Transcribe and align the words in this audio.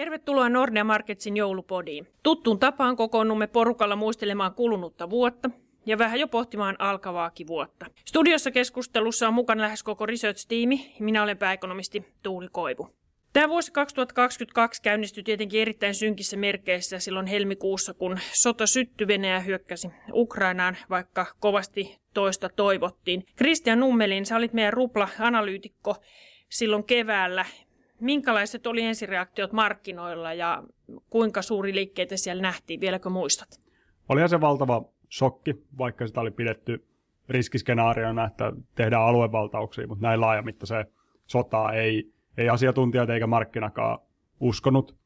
Tervetuloa 0.00 0.48
Nordea 0.48 0.84
Marketsin 0.84 1.36
joulupodiin. 1.36 2.06
Tuttuun 2.22 2.58
tapaan 2.58 2.96
kokoonnumme 2.96 3.46
porukalla 3.46 3.96
muistelemaan 3.96 4.54
kulunutta 4.54 5.10
vuotta 5.10 5.50
ja 5.86 5.98
vähän 5.98 6.20
jo 6.20 6.28
pohtimaan 6.28 6.76
alkavaakin 6.78 7.46
vuotta. 7.46 7.86
Studiossa 8.08 8.50
keskustelussa 8.50 9.28
on 9.28 9.34
mukana 9.34 9.62
lähes 9.62 9.82
koko 9.82 10.06
research-tiimi. 10.06 10.94
Minä 11.00 11.22
olen 11.22 11.38
pääekonomisti 11.38 12.04
Tuuli 12.22 12.48
Koivu. 12.52 12.88
Tämä 13.32 13.48
vuosi 13.48 13.72
2022 13.72 14.82
käynnistyi 14.82 15.22
tietenkin 15.22 15.60
erittäin 15.60 15.94
synkissä 15.94 16.36
merkeissä 16.36 16.98
silloin 16.98 17.26
helmikuussa, 17.26 17.94
kun 17.94 18.18
sota 18.32 18.66
syttyi 18.66 19.06
Venäjä 19.06 19.40
hyökkäsi 19.40 19.88
Ukrainaan, 20.12 20.76
vaikka 20.90 21.26
kovasti 21.40 21.98
toista 22.14 22.48
toivottiin. 22.48 23.24
Kristian 23.36 23.80
Nummelin, 23.80 24.26
sä 24.26 24.36
olit 24.36 24.52
meidän 24.52 24.72
rupla-analyytikko 24.72 25.96
silloin 26.48 26.84
keväällä. 26.84 27.44
Minkälaiset 28.00 28.66
oli 28.66 28.82
ensireaktiot 28.82 29.52
markkinoilla 29.52 30.32
ja 30.32 30.62
kuinka 31.10 31.42
suuri 31.42 31.74
liikkeitä 31.74 32.16
siellä 32.16 32.42
nähtiin? 32.42 32.80
Vieläkö 32.80 33.08
muistat? 33.10 33.60
Olihan 34.08 34.28
se 34.28 34.40
valtava 34.40 34.84
shokki, 35.10 35.54
vaikka 35.78 36.06
sitä 36.06 36.20
oli 36.20 36.30
pidetty 36.30 36.86
riskiskenaariona, 37.28 38.26
että 38.26 38.52
tehdään 38.74 39.02
aluevaltauksia, 39.02 39.86
mutta 39.86 40.06
näin 40.06 40.20
laajamittaiseen 40.20 40.86
sotaa 41.26 41.72
ei, 41.72 42.12
ei 42.36 42.48
asiantuntijat 42.48 43.10
eikä 43.10 43.26
markkinakaan 43.26 43.98
uskonut. 44.40 44.96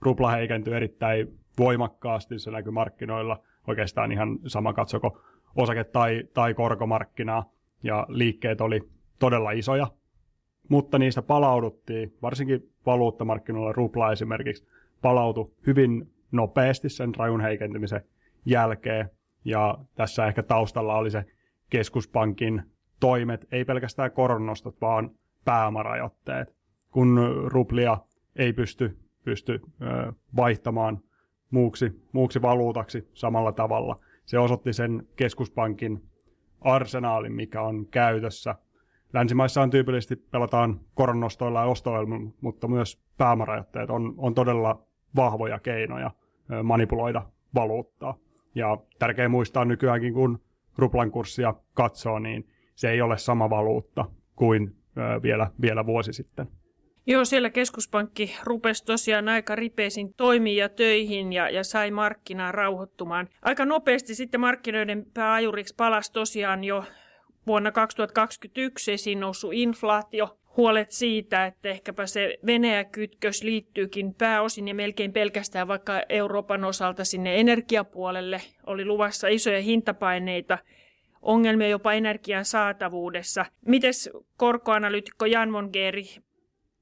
Rupla 0.00 0.30
heikentyi 0.30 0.74
erittäin 0.74 1.40
voimakkaasti, 1.58 2.38
se 2.38 2.50
näkyy 2.50 2.72
markkinoilla 2.72 3.42
oikeastaan 3.66 4.12
ihan 4.12 4.38
sama 4.46 4.72
katsoko 4.72 5.20
osake- 5.56 5.84
tai, 5.84 6.22
tai 6.34 6.54
korkomarkkinaa, 6.54 7.52
ja 7.82 8.06
liikkeet 8.08 8.60
oli 8.60 8.80
todella 9.18 9.50
isoja 9.50 9.86
mutta 10.70 10.98
niistä 10.98 11.22
palauduttiin, 11.22 12.16
varsinkin 12.22 12.72
valuuttamarkkinoilla 12.86 13.72
rupla 13.72 14.12
esimerkiksi, 14.12 14.66
palautui 15.02 15.50
hyvin 15.66 16.12
nopeasti 16.32 16.88
sen 16.88 17.14
rajun 17.14 17.40
heikentymisen 17.40 18.00
jälkeen. 18.44 19.10
Ja 19.44 19.78
tässä 19.94 20.26
ehkä 20.26 20.42
taustalla 20.42 20.96
oli 20.96 21.10
se 21.10 21.24
keskuspankin 21.70 22.62
toimet, 23.00 23.46
ei 23.52 23.64
pelkästään 23.64 24.12
koronnostot, 24.12 24.80
vaan 24.80 25.10
pääomarajoitteet. 25.44 26.54
Kun 26.90 27.20
ruplia 27.46 27.98
ei 28.36 28.52
pysty, 28.52 28.98
pysty 29.24 29.60
vaihtamaan 30.36 30.98
muuksi, 31.50 32.02
muuksi 32.12 32.42
valuutaksi 32.42 33.08
samalla 33.14 33.52
tavalla, 33.52 33.96
se 34.26 34.38
osoitti 34.38 34.72
sen 34.72 35.08
keskuspankin 35.16 36.02
arsenaalin, 36.60 37.32
mikä 37.32 37.62
on 37.62 37.86
käytössä– 37.86 38.54
länsimaissa 39.12 39.62
on 39.62 39.70
tyypillisesti 39.70 40.16
pelataan 40.16 40.80
koronnostoilla 40.94 41.60
ja 41.60 41.66
ostoilla, 41.66 42.20
mutta 42.40 42.68
myös 42.68 43.02
pääomarajoitteet 43.18 43.90
on, 43.90 44.14
on 44.16 44.34
todella 44.34 44.86
vahvoja 45.16 45.58
keinoja 45.58 46.10
manipuloida 46.62 47.22
valuuttaa. 47.54 48.18
Ja 48.54 48.78
tärkeää 48.98 49.28
muistaa 49.28 49.64
nykyäänkin, 49.64 50.14
kun 50.14 50.40
ruplan 50.78 51.10
kurssia 51.10 51.54
katsoo, 51.74 52.18
niin 52.18 52.48
se 52.74 52.90
ei 52.90 53.00
ole 53.00 53.18
sama 53.18 53.50
valuutta 53.50 54.04
kuin 54.36 54.76
vielä, 55.22 55.50
vielä 55.60 55.86
vuosi 55.86 56.12
sitten. 56.12 56.48
Joo, 57.06 57.24
siellä 57.24 57.50
keskuspankki 57.50 58.36
rupesi 58.44 58.84
tosiaan 58.84 59.28
aika 59.28 59.54
ripeisin 59.54 60.14
toimia 60.14 60.68
töihin 60.68 61.32
ja, 61.32 61.50
ja 61.50 61.64
sai 61.64 61.90
markkinaa 61.90 62.52
rauhoittumaan. 62.52 63.28
Aika 63.42 63.64
nopeasti 63.64 64.14
sitten 64.14 64.40
markkinoiden 64.40 65.06
pääajuriksi 65.14 65.74
palasi 65.76 66.12
tosiaan 66.12 66.64
jo 66.64 66.84
vuonna 67.50 67.72
2021 67.72 68.92
esiin 68.92 69.20
noussut 69.20 69.52
inflaatio, 69.54 70.38
huolet 70.56 70.90
siitä, 70.90 71.46
että 71.46 71.68
ehkäpä 71.68 72.06
se 72.06 72.38
Venäjä-kytkös 72.46 73.42
liittyykin 73.42 74.14
pääosin 74.14 74.68
ja 74.68 74.74
melkein 74.74 75.12
pelkästään 75.12 75.68
vaikka 75.68 76.02
Euroopan 76.08 76.64
osalta 76.64 77.04
sinne 77.04 77.40
energiapuolelle. 77.40 78.40
Oli 78.66 78.84
luvassa 78.84 79.28
isoja 79.28 79.60
hintapaineita, 79.60 80.58
ongelmia 81.22 81.68
jopa 81.68 81.92
energian 81.92 82.44
saatavuudessa. 82.44 83.44
Mites 83.66 84.10
korkoanalyytikko 84.36 85.26
Jan 85.26 85.50
Mongeri, 85.50 86.04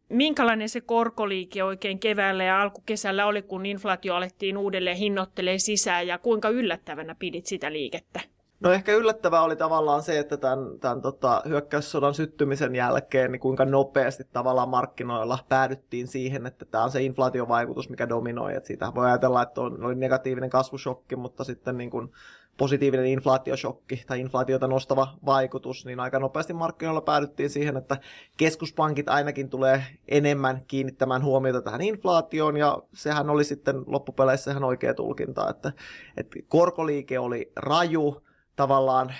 minkälainen 0.08 0.68
se 0.68 0.80
korkoliike 0.80 1.64
oikein 1.64 1.98
keväällä 1.98 2.44
ja 2.44 2.62
alkukesällä 2.62 3.26
oli, 3.26 3.42
kun 3.42 3.66
inflaatio 3.66 4.14
alettiin 4.14 4.56
uudelleen 4.56 4.96
hinnoittelee 4.96 5.58
sisään 5.58 6.06
ja 6.06 6.18
kuinka 6.18 6.48
yllättävänä 6.48 7.14
pidit 7.18 7.46
sitä 7.46 7.72
liikettä? 7.72 8.37
No 8.60 8.72
ehkä 8.72 8.92
yllättävää 8.92 9.42
oli 9.42 9.56
tavallaan 9.56 10.02
se, 10.02 10.18
että 10.18 10.36
tämän, 10.36 10.78
tämän 10.80 11.02
tota, 11.02 11.42
hyökkäyssodan 11.48 12.14
syttymisen 12.14 12.74
jälkeen, 12.74 13.32
niin 13.32 13.40
kuinka 13.40 13.64
nopeasti 13.64 14.24
tavallaan 14.32 14.68
markkinoilla 14.68 15.38
päädyttiin 15.48 16.06
siihen, 16.06 16.46
että 16.46 16.64
tämä 16.64 16.84
on 16.84 16.90
se 16.90 17.02
inflaatiovaikutus, 17.02 17.90
mikä 17.90 18.08
dominoi. 18.08 18.54
Että 18.54 18.66
siitä 18.66 18.92
voi 18.94 19.06
ajatella, 19.06 19.42
että 19.42 19.60
on, 19.60 19.84
oli 19.84 19.94
negatiivinen 19.94 20.50
kasvushokki, 20.50 21.16
mutta 21.16 21.44
sitten 21.44 21.78
niin 21.78 21.90
kuin 21.90 22.12
positiivinen 22.56 23.06
inflaatioshokki 23.06 24.04
tai 24.06 24.20
inflaatiota 24.20 24.68
nostava 24.68 25.14
vaikutus, 25.26 25.86
niin 25.86 26.00
aika 26.00 26.18
nopeasti 26.18 26.52
markkinoilla 26.52 27.00
päädyttiin 27.00 27.50
siihen, 27.50 27.76
että 27.76 27.96
keskuspankit 28.36 29.08
ainakin 29.08 29.50
tulee 29.50 29.84
enemmän 30.08 30.62
kiinnittämään 30.68 31.24
huomiota 31.24 31.62
tähän 31.62 31.80
inflaatioon, 31.80 32.56
ja 32.56 32.78
sehän 32.94 33.30
oli 33.30 33.44
sitten 33.44 33.82
loppupeleissä 33.86 34.50
ihan 34.50 34.64
oikea 34.64 34.94
tulkinta, 34.94 35.50
että, 35.50 35.72
että 36.16 36.38
korkoliike 36.48 37.18
oli 37.18 37.52
raju, 37.56 38.22
tavallaan 38.58 39.14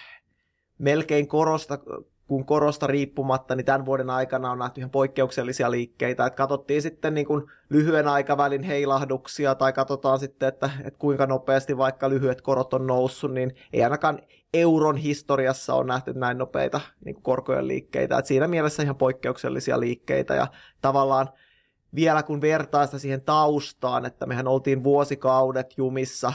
melkein 0.78 1.28
korosta, 1.28 1.78
kun 2.26 2.47
korosta 2.47 2.87
riippumatta, 2.87 3.54
niin 3.54 3.65
tämän 3.65 3.87
vuoden 3.87 4.10
aikana 4.10 4.50
on 4.50 4.59
nähty 4.59 4.81
ihan 4.81 4.91
poikkeuksellisia 4.91 5.71
liikkeitä. 5.71 6.26
Että 6.26 6.37
katsottiin 6.37 6.82
sitten 6.82 7.15
niin 7.15 7.26
kuin 7.26 7.43
lyhyen 7.71 8.09
aikavälin 8.09 8.62
heilahduksia 8.62 9.54
tai 9.54 9.72
katsotaan 9.72 10.19
sitten, 10.19 10.48
että, 10.48 10.71
että 10.84 10.98
kuinka 10.98 11.27
nopeasti 11.27 11.77
vaikka 11.77 12.10
lyhyet 12.10 12.41
korot 12.41 12.75
on 12.75 12.87
noussut, 12.87 13.32
niin 13.32 13.54
ei 13.72 13.84
ainakaan 13.84 14.19
euron 14.54 14.97
historiassa 14.97 15.75
on 15.75 15.87
nähty 15.87 16.12
näin 16.15 16.38
nopeita 16.38 16.81
niin 17.04 17.15
kuin 17.15 17.22
korkojen 17.22 17.69
liikkeitä. 17.69 18.19
Että 18.19 18.28
siinä 18.28 18.48
mielessä 18.48 18.82
ihan 18.82 18.97
poikkeuksellisia 18.97 19.81
liikkeitä 19.81 20.34
ja 20.34 20.47
tavallaan 20.81 21.28
vielä 21.94 22.22
kun 22.22 22.41
vertaa 22.41 22.87
sitä 22.87 22.98
siihen 22.98 23.22
taustaan, 23.22 24.06
että 24.06 24.27
mehän 24.27 24.48
oltiin 24.48 24.84
vuosikaudet 24.84 25.75
jumissa 25.77 26.32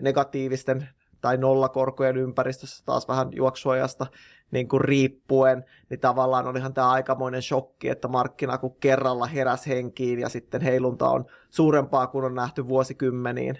negatiivisten 0.00 0.88
tai 1.20 1.36
nollakorkojen 1.36 2.16
ympäristössä 2.16 2.84
taas 2.84 3.08
vähän 3.08 3.28
juoksuajasta 3.32 4.06
niin 4.50 4.68
kuin 4.68 4.80
riippuen, 4.80 5.64
niin 5.90 6.00
tavallaan 6.00 6.46
olihan 6.46 6.74
tämä 6.74 6.90
aikamoinen 6.90 7.42
shokki, 7.42 7.88
että 7.88 8.08
markkina 8.08 8.58
kun 8.58 8.76
kerralla 8.80 9.26
heräs 9.26 9.66
henkiin 9.66 10.18
ja 10.18 10.28
sitten 10.28 10.60
heilunta 10.60 11.08
on 11.08 11.24
suurempaa 11.50 12.06
kuin 12.06 12.24
on 12.24 12.34
nähty 12.34 12.68
vuosikymmeniin 12.68 13.58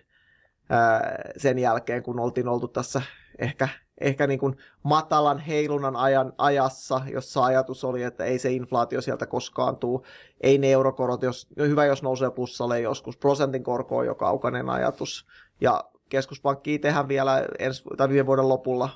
sen 1.36 1.58
jälkeen, 1.58 2.02
kun 2.02 2.20
oltiin 2.20 2.48
oltu 2.48 2.68
tässä 2.68 3.02
ehkä, 3.38 3.68
ehkä 4.00 4.26
niin 4.26 4.38
kuin 4.38 4.56
matalan 4.82 5.38
heilunnan 5.38 5.96
ajan 5.96 6.32
ajassa, 6.38 7.00
jossa 7.12 7.44
ajatus 7.44 7.84
oli, 7.84 8.02
että 8.02 8.24
ei 8.24 8.38
se 8.38 8.50
inflaatio 8.50 9.00
sieltä 9.00 9.26
koskaan 9.26 9.76
tuu, 9.76 10.06
ei 10.40 10.58
ne 10.58 10.70
eurokorot, 10.70 11.22
jos, 11.22 11.48
hyvä 11.58 11.84
jos 11.84 12.02
nousee 12.02 12.30
plussalle 12.30 12.80
joskus, 12.80 13.16
prosentin 13.16 13.64
korko 13.64 13.96
on 13.96 14.06
jo 14.06 14.14
kaukainen 14.14 14.70
ajatus, 14.70 15.26
ja 15.60 15.84
keskuspankki 16.08 16.74
itsehän 16.74 17.08
vielä 17.08 17.46
ensi, 17.58 17.82
tai 17.96 18.08
viime 18.08 18.26
vuoden 18.26 18.48
lopulla 18.48 18.90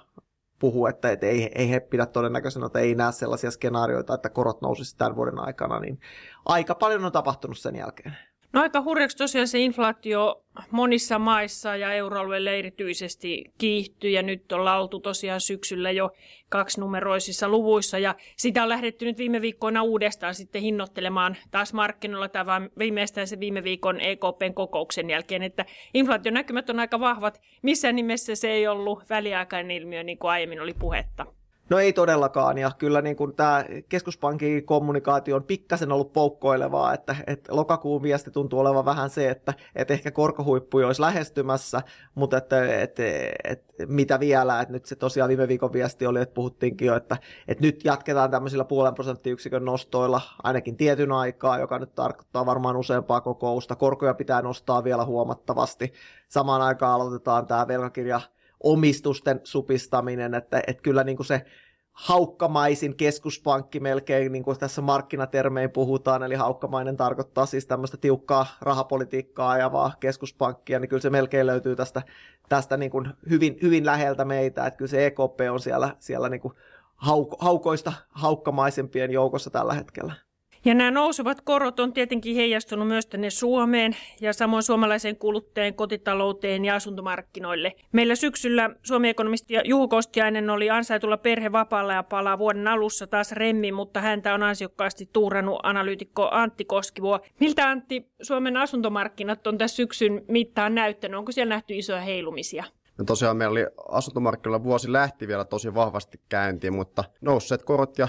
puhuu, 0.59 0.87
että, 0.87 1.11
että 1.11 1.27
ei, 1.27 1.53
ei 1.55 1.71
he 1.71 1.81
pidä 1.81 2.07
todennäköisenä, 2.07 2.67
että 2.67 2.79
ei 2.79 2.95
näe 2.95 3.13
sellaisia 3.13 3.51
skenaarioita, 3.51 4.15
että 4.15 4.31
korot 4.31 4.61
nousisi 4.61 4.97
tämän 4.97 5.17
vuoden 5.17 5.39
aikana, 5.39 5.81
niin 5.81 6.01
aika 6.45 6.75
paljon 6.75 7.05
on 7.05 7.13
tapahtunut 7.13 7.59
sen 7.59 7.77
jälkeen. 7.77 8.17
No 8.53 8.61
aika 8.61 8.83
hurjaksi 8.83 9.17
tosiaan 9.17 9.49
se 9.49 9.59
inflaatio 9.59 10.45
monissa 10.71 11.19
maissa 11.19 11.77
ja 11.77 11.93
euroalueella 11.93 12.51
erityisesti 12.51 13.45
kiihtyy 13.59 14.11
ja 14.11 14.23
nyt 14.23 14.53
on 14.53 14.69
oltu 14.69 15.01
tosiaan 15.01 15.41
syksyllä 15.41 15.91
jo 15.91 16.11
kaksinumeroisissa 16.49 17.49
luvuissa 17.49 17.99
ja 17.99 18.15
sitä 18.37 18.63
on 18.63 18.69
lähdetty 18.69 19.05
nyt 19.05 19.19
viime 19.19 19.41
viikkoina 19.41 19.83
uudestaan 19.83 20.35
sitten 20.35 20.63
hinnoittelemaan 20.63 21.37
taas 21.51 21.73
markkinoilla 21.73 22.29
tai 22.29 22.45
viimeistään 22.79 23.27
se 23.27 23.41
viime 23.41 23.65
viikon 23.65 24.01
EKPn 24.01 24.55
kokouksen 24.55 25.11
jälkeen, 25.11 25.43
että 25.43 25.65
inflaationäkymät 25.95 26.71
on 26.71 26.81
aika 26.81 27.01
vahvat. 27.01 27.41
Missään 27.63 27.97
nimessä 27.97 28.35
se 28.35 28.51
ei 28.51 28.67
ollut 28.67 29.11
väliaikainen 29.11 29.77
ilmiö 29.77 30.03
niin 30.03 30.19
kuin 30.19 30.31
aiemmin 30.31 30.61
oli 30.61 30.75
puhetta. 30.75 31.27
No 31.71 31.79
ei 31.79 31.93
todellakaan, 31.93 32.59
ja 32.59 32.71
kyllä 32.79 33.03
niin 33.03 33.17
kuin 33.17 33.35
tämä 33.35 33.65
keskuspankin 33.89 34.67
kommunikaatio 34.67 35.37
on 35.37 35.45
pikkasen 35.45 35.93
ollut 35.93 36.13
poukkoilevaa, 36.13 36.95
että, 36.95 37.17
että 37.27 37.57
lokakuun 37.57 38.03
viesti 38.03 38.31
tuntuu 38.31 38.59
olevan 38.59 38.85
vähän 38.85 39.11
se, 39.11 39.31
että, 39.31 39.55
että 39.75 39.95
ehkä 39.95 40.11
korkohuippu 40.11 40.79
olisi 40.79 41.01
lähestymässä, 41.01 41.83
mutta 42.15 42.37
että, 42.37 42.83
että, 42.83 43.03
että, 43.45 43.73
mitä 43.87 44.21
vielä, 44.21 44.61
että 44.61 44.73
nyt 44.73 44.87
se 44.87 44.97
tosiaan 44.97 45.29
viime 45.29 45.49
viikon 45.49 45.73
viesti 45.73 46.07
oli, 46.07 46.21
että 46.21 46.35
puhuttiinkin 46.35 46.87
jo, 46.87 46.97
että, 46.97 47.17
että 47.49 47.65
nyt 47.65 47.85
jatketaan 47.85 48.31
tämmöisillä 48.31 48.65
puolen 48.65 48.95
prosenttiyksikön 48.95 49.65
nostoilla 49.65 50.21
ainakin 50.43 50.77
tietyn 50.77 51.13
aikaa, 51.13 51.59
joka 51.59 51.79
nyt 51.79 51.95
tarkoittaa 51.95 52.47
varmaan 52.47 52.77
useampaa 52.77 53.21
kokousta, 53.21 53.77
korkoja 53.77 54.15
pitää 54.15 54.43
nostaa 54.43 54.85
vielä 54.85 55.05
huomattavasti, 55.05 55.93
samaan 56.29 56.63
aikaan 56.63 56.93
aloitetaan 56.93 57.47
tämä 57.47 57.69
velkakirja 57.69 58.21
omistusten 58.63 59.41
supistaminen, 59.45 60.35
että, 60.35 60.63
että 60.67 60.83
kyllä 60.83 61.05
niin 61.05 61.17
kuin 61.17 61.27
se 61.27 61.45
haukkamaisin 61.93 62.97
keskuspankki 62.97 63.81
melkein, 63.81 64.33
niin 64.33 64.45
kuin 64.45 64.59
tässä 64.59 64.83
markkinatermein 64.83 65.71
puhutaan, 65.71 66.23
eli 66.23 66.35
haukkamainen 66.35 66.97
tarkoittaa 66.97 67.47
siis 67.47 67.67
tämmöistä 67.67 67.97
tiukkaa 67.97 68.47
rahapolitiikkaa 68.61 69.51
ajavaa 69.51 69.93
keskuspankkia, 70.01 70.79
niin 70.79 70.89
kyllä 70.89 71.03
se 71.03 71.11
melkein 71.11 71.47
löytyy 71.47 71.77
tästä, 71.77 72.03
tästä 72.49 72.77
niin 72.77 72.91
kuin 72.91 73.09
hyvin, 73.31 73.57
hyvin 73.63 73.87
läheltä 73.87 74.25
meitä, 74.25 74.67
että 74.67 74.79
kyllä 74.79 74.91
se 74.91 75.07
EKP 75.07 75.41
on 75.51 75.61
siellä, 75.61 75.97
siellä 75.99 76.29
niin 76.29 76.41
kuin 76.41 76.55
hauk, 76.95 77.35
haukoista 77.39 77.93
haukkamaisempien 78.11 79.11
joukossa 79.11 79.51
tällä 79.51 79.75
hetkellä. 79.75 80.15
Ja 80.65 80.75
nämä 80.75 80.91
nousevat 80.91 81.41
korot 81.41 81.81
on 81.81 81.93
tietenkin 81.93 82.37
heijastunut 82.37 82.89
myös 82.89 83.07
tänne 83.07 83.31
Suomeen 83.31 83.97
ja 84.21 84.33
samoin 84.33 84.63
suomalaiseen 84.63 85.17
kuluttajien 85.17 85.75
kotitalouteen 85.75 86.65
ja 86.65 86.75
asuntomarkkinoille. 86.75 87.73
Meillä 87.93 88.15
syksyllä 88.15 88.71
Suomi-ekonomisti 88.83 89.55
Juho 89.65 89.89
Kostiainen 89.89 90.51
oli 90.51 90.71
ansaitulla 90.71 91.17
perhevapaalla 91.17 91.93
ja 91.93 92.03
palaa 92.03 92.39
vuoden 92.39 92.69
alussa 92.69 93.07
taas 93.07 93.33
remmi, 93.33 93.73
mutta 93.73 94.01
häntä 94.01 94.35
on 94.35 94.43
ansiokkaasti 94.43 95.09
tuurannut 95.13 95.61
analyytikko 95.63 96.29
Antti 96.31 96.65
Koskivuo. 96.65 97.21
Miltä 97.41 97.69
Antti 97.69 98.11
Suomen 98.23 98.57
asuntomarkkinat 98.57 99.47
on 99.47 99.59
tässä 99.59 99.77
syksyn 99.77 100.25
mittaan 100.29 100.75
näyttänyt? 100.75 101.19
Onko 101.19 101.33
siellä 101.33 101.55
nähty 101.55 101.75
isoja 101.75 102.01
heilumisia? 102.01 102.65
No 102.99 103.05
tosiaan 103.05 103.37
meillä 103.37 103.53
oli 103.53 103.67
asuntomarkkinoilla 103.89 104.65
vuosi 104.65 104.93
lähti 104.93 105.29
vielä 105.29 105.45
tosi 105.45 105.75
vahvasti 105.75 106.21
käyntiin, 106.29 106.75
mutta 106.75 107.05
nousseet 107.21 107.63
korot 107.63 107.99
ja 107.99 108.09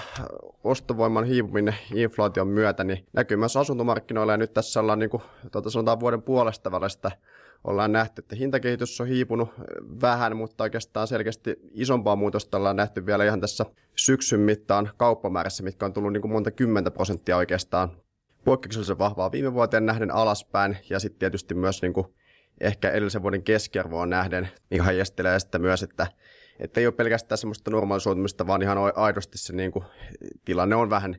ostovoiman 0.64 1.24
hiipuminen 1.24 1.76
inflaation 1.94 2.48
myötä 2.48 2.84
niin 2.84 3.06
näkyy 3.14 3.38
myös 3.38 3.58
asuntomarkkinoilla. 3.58 4.34
Ja 4.34 4.38
nyt 4.38 4.54
tässä 4.54 4.80
ollaan 4.80 5.00
niin 5.00 5.10
kuin, 5.10 5.24
tuota 5.52 5.70
sanotaan 5.70 6.00
vuoden 6.00 6.22
puolesta 6.22 6.72
välistä 6.72 7.12
ollaan 7.64 7.92
nähty, 7.92 8.22
että 8.22 8.36
hintakehitys 8.36 9.02
on 9.02 9.08
hiipunut 9.08 9.50
vähän, 10.02 10.38
mutta 10.38 10.64
oikeastaan 10.64 11.08
selkeästi 11.08 11.56
isompaa 11.72 12.16
muutosta 12.16 12.58
ollaan 12.58 12.76
nähty 12.76 13.06
vielä 13.06 13.26
ihan 13.26 13.42
tässä 13.42 13.66
syksyn 13.96 14.40
mittaan 14.40 14.90
kauppamäärässä, 14.98 15.64
mitkä 15.64 15.86
on 15.86 15.94
tullut 15.94 16.14
niin 16.14 16.22
kuin 16.22 16.32
monta 16.32 16.52
kymmentä 16.52 16.92
prosenttia 16.92 17.38
oikeastaan 17.38 17.92
poikkeuksellisen 18.46 19.00
vahvaa 19.00 19.32
viime 19.32 19.54
vuoteen 19.54 19.86
nähden 19.86 20.12
alaspäin. 20.12 20.78
Ja 20.90 21.00
sitten 21.00 21.20
tietysti 21.20 21.54
myös 21.54 21.82
niin 21.82 21.94
kuin 21.94 22.08
ehkä 22.64 22.90
edellisen 22.90 23.22
vuoden 23.22 23.44
keskiarvoon 23.44 24.10
nähden, 24.10 24.50
mikä 24.72 24.84
heijastelee 24.84 25.40
sitä 25.40 25.60
myös, 25.60 25.84
että, 25.84 26.08
että 26.60 26.80
ei 26.80 26.88
ole 26.88 26.94
pelkästään 26.94 27.38
semmoista 27.38 27.72
normalisoitumista, 27.72 28.48
vaan 28.48 28.62
ihan 28.62 28.78
aidosti 28.96 29.38
se 29.38 29.54
niin 29.54 29.72
kuin, 29.72 29.86
tilanne 30.46 30.76
on 30.76 30.90
vähän 30.90 31.16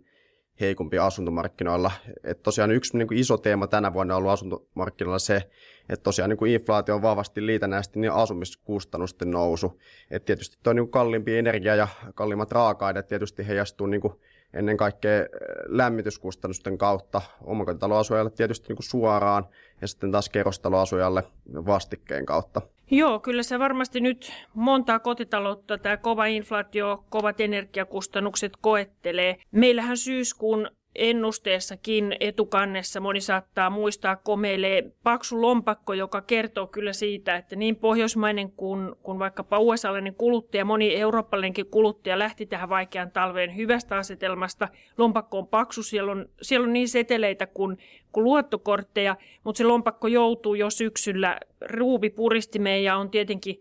heikompi 0.60 0.98
asuntomarkkinoilla. 0.98 1.90
Et 2.24 2.42
tosiaan 2.42 2.70
yksi 2.70 2.98
niin 2.98 3.08
kuin 3.08 3.18
iso 3.18 3.36
teema 3.36 3.66
tänä 3.66 3.92
vuonna 3.92 4.14
on 4.14 4.18
ollut 4.18 4.32
asuntomarkkinoilla 4.32 5.18
se, 5.18 5.50
että 5.88 6.02
tosiaan 6.02 6.28
niin 6.28 6.38
kuin 6.38 6.52
inflaatio 6.52 6.94
on 6.94 7.02
vahvasti 7.02 7.46
liitännäisesti 7.46 8.00
niin 8.00 8.12
asumiskustannusten 8.12 9.30
nousu. 9.30 9.80
Et 10.10 10.24
tietysti 10.24 10.58
tuo 10.62 10.72
niin 10.72 10.90
kalliimpi 10.90 11.38
energia 11.38 11.74
ja 11.74 11.88
kalliimmat 12.14 12.52
raaka-aineet 12.52 13.06
tietysti 13.06 13.46
heijastuu 13.46 13.86
niin 13.86 14.00
kuin 14.00 14.14
ennen 14.54 14.76
kaikkea 14.76 15.20
äh, 15.20 15.26
lämmityskustannusten 15.66 16.78
kautta 16.78 17.22
omakotitaloasujalle 17.44 18.30
tietysti 18.30 18.68
niin 18.68 18.76
kuin 18.76 18.86
suoraan 18.86 19.46
ja 19.80 19.88
sitten 19.88 20.12
taas 20.12 20.28
kerrostaloasujalle 20.28 21.22
vastikkeen 21.54 22.26
kautta. 22.26 22.60
Joo, 22.90 23.20
kyllä 23.20 23.42
se 23.42 23.58
varmasti 23.58 24.00
nyt 24.00 24.32
montaa 24.54 24.98
kotitaloutta 24.98 25.78
tämä 25.78 25.96
kova 25.96 26.26
inflaatio, 26.26 27.04
kovat 27.10 27.40
energiakustannukset 27.40 28.52
koettelee. 28.60 29.36
Meillähän 29.50 29.96
syyskuun 29.96 30.70
ennusteessakin 30.94 32.16
etukannessa 32.20 33.00
moni 33.00 33.20
saattaa 33.20 33.70
muistaa 33.70 34.16
komeilee 34.16 34.90
paksu 35.02 35.42
lompakko, 35.42 35.94
joka 35.94 36.20
kertoo 36.20 36.66
kyllä 36.66 36.92
siitä, 36.92 37.36
että 37.36 37.56
niin 37.56 37.76
pohjoismainen 37.76 38.52
kuin, 38.52 38.94
kuin 39.02 39.18
vaikkapa 39.18 39.58
USA-lainen 39.58 40.14
kuluttaja, 40.14 40.64
moni 40.64 40.94
eurooppalainenkin 40.94 41.66
kuluttaja 41.66 42.18
lähti 42.18 42.46
tähän 42.46 42.68
vaikean 42.68 43.10
talveen 43.10 43.56
hyvästä 43.56 43.96
asetelmasta. 43.96 44.68
Lompakko 44.98 45.38
on 45.38 45.48
paksu, 45.48 45.82
siellä 45.82 46.12
on, 46.12 46.28
siellä 46.42 46.64
on 46.66 46.72
niin 46.72 46.88
seteleitä 46.88 47.46
kuin, 47.46 47.78
kuin 48.12 48.24
luottokortteja, 48.24 49.16
mutta 49.44 49.58
se 49.58 49.64
lompakko 49.64 50.08
joutuu 50.08 50.54
jo 50.54 50.70
syksyllä 50.70 51.40
ruuvipuristimeen 51.60 52.84
ja 52.84 52.96
on 52.96 53.10
tietenkin 53.10 53.60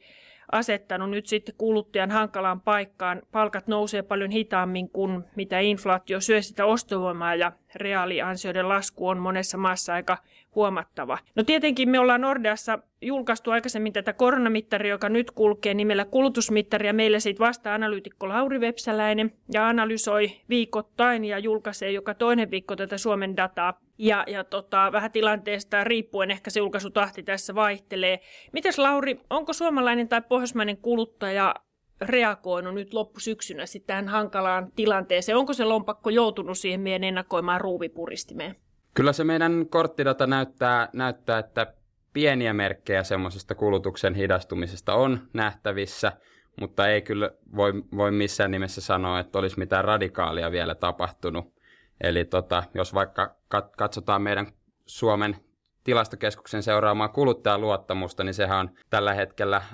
asettanut 0.54 1.10
nyt 1.10 1.26
sitten 1.26 1.56
kuluttajan 1.58 2.12
hankalaan 2.12 2.62
paikkaan. 2.62 3.22
Palkat 3.32 3.68
nousee 3.68 4.02
paljon 4.02 4.32
hitaammin 4.32 4.90
kuin 4.90 5.24
mitä 5.36 5.60
inflaatio 5.60 6.22
syö 6.22 6.42
sitä 6.42 6.66
ostovoimaa 6.66 7.36
ja 7.36 7.52
reaaliansioiden 7.75 8.70
lasku 8.70 9.08
on 9.08 9.18
monessa 9.18 9.58
maassa 9.58 9.94
aika 9.94 10.18
huomattava. 10.56 11.18
No 11.36 11.44
tietenkin 11.44 11.90
me 11.90 12.00
ollaan 12.00 12.22
Nordeassa 12.22 12.80
julkaistu 13.02 13.52
aikaisemmin 13.52 13.94
tätä 13.94 14.14
koronamittaria, 14.14 14.92
joka 14.92 15.10
nyt 15.10 15.31
kulkee 15.31 15.74
nimellä 15.74 16.06
kulutusmittari, 16.06 16.88
ja 16.88 16.94
meillä 16.94 17.20
siitä 17.20 17.40
vastaa 17.40 17.75
analyytikko 17.75 18.30
Lauri 18.30 18.60
Vepsäläinen, 18.60 19.31
ja 19.54 19.68
analysoi 19.68 20.31
viikoittain 20.50 21.25
ja 21.25 21.40
julkaisee 21.40 21.92
joka 21.92 22.14
toinen 22.14 22.52
viikko 22.52 22.75
tätä 22.75 22.98
Suomen 22.98 23.38
dataa. 23.38 23.80
Ja, 23.98 24.24
ja 24.28 24.44
tota, 24.44 24.92
vähän 24.92 25.12
tilanteesta 25.12 25.84
riippuen 25.84 26.31
ehkä 26.31 26.50
se 26.50 26.60
julkaisutahti 26.60 27.24
tässä 27.24 27.56
vaihtelee. 27.56 28.19
Mites 28.52 28.78
Lauri, 28.78 29.19
onko 29.30 29.54
suomalainen 29.54 30.08
tai 30.08 30.22
pohjoismainen 30.22 30.78
kuluttaja 30.78 31.56
reagoinut 32.10 32.74
nyt 32.74 32.94
loppusyksynä 32.94 33.66
sitten 33.66 33.88
tähän 33.88 34.08
hankalaan 34.08 34.72
tilanteeseen? 34.76 35.38
Onko 35.38 35.54
se 35.54 35.66
lompakko 35.66 36.10
joutunut 36.10 36.58
siihen 36.58 36.82
meidän 36.82 37.04
ennakoimaan 37.04 37.62
ruuvipuristimeen? 37.62 38.56
Kyllä 38.94 39.14
se 39.14 39.24
meidän 39.24 39.66
korttidata 39.70 40.28
näyttää, 40.28 40.90
näyttää 40.94 41.40
että 41.40 41.74
pieniä 42.14 42.54
merkkejä 42.54 43.04
semmoisesta 43.04 43.56
kulutuksen 43.56 44.16
hidastumisesta 44.16 44.94
on 44.94 45.20
nähtävissä, 45.34 46.12
mutta 46.60 46.88
ei 46.88 47.02
kyllä 47.02 47.32
voi, 47.56 47.74
voi 47.98 48.12
missään 48.12 48.52
nimessä 48.52 48.82
sanoa, 48.82 49.20
että 49.20 49.40
olisi 49.40 49.60
mitään 49.60 49.86
radikaalia 49.86 50.52
vielä 50.52 50.76
tapahtunut. 50.76 51.54
Eli 52.02 52.26
tota, 52.26 52.64
jos 52.74 52.94
vaikka 52.94 53.36
katsotaan 53.78 54.22
meidän 54.22 54.48
Suomen 54.86 55.36
tilastokeskuksen 55.83 56.63
seuraamaa 56.63 57.07
kuluttajaluottamusta, 57.07 58.24
niin 58.24 58.33
sehän 58.33 58.59
on 58.59 58.69
tällä 58.89 59.13
hetkellä 59.13 59.57
äh, 59.57 59.65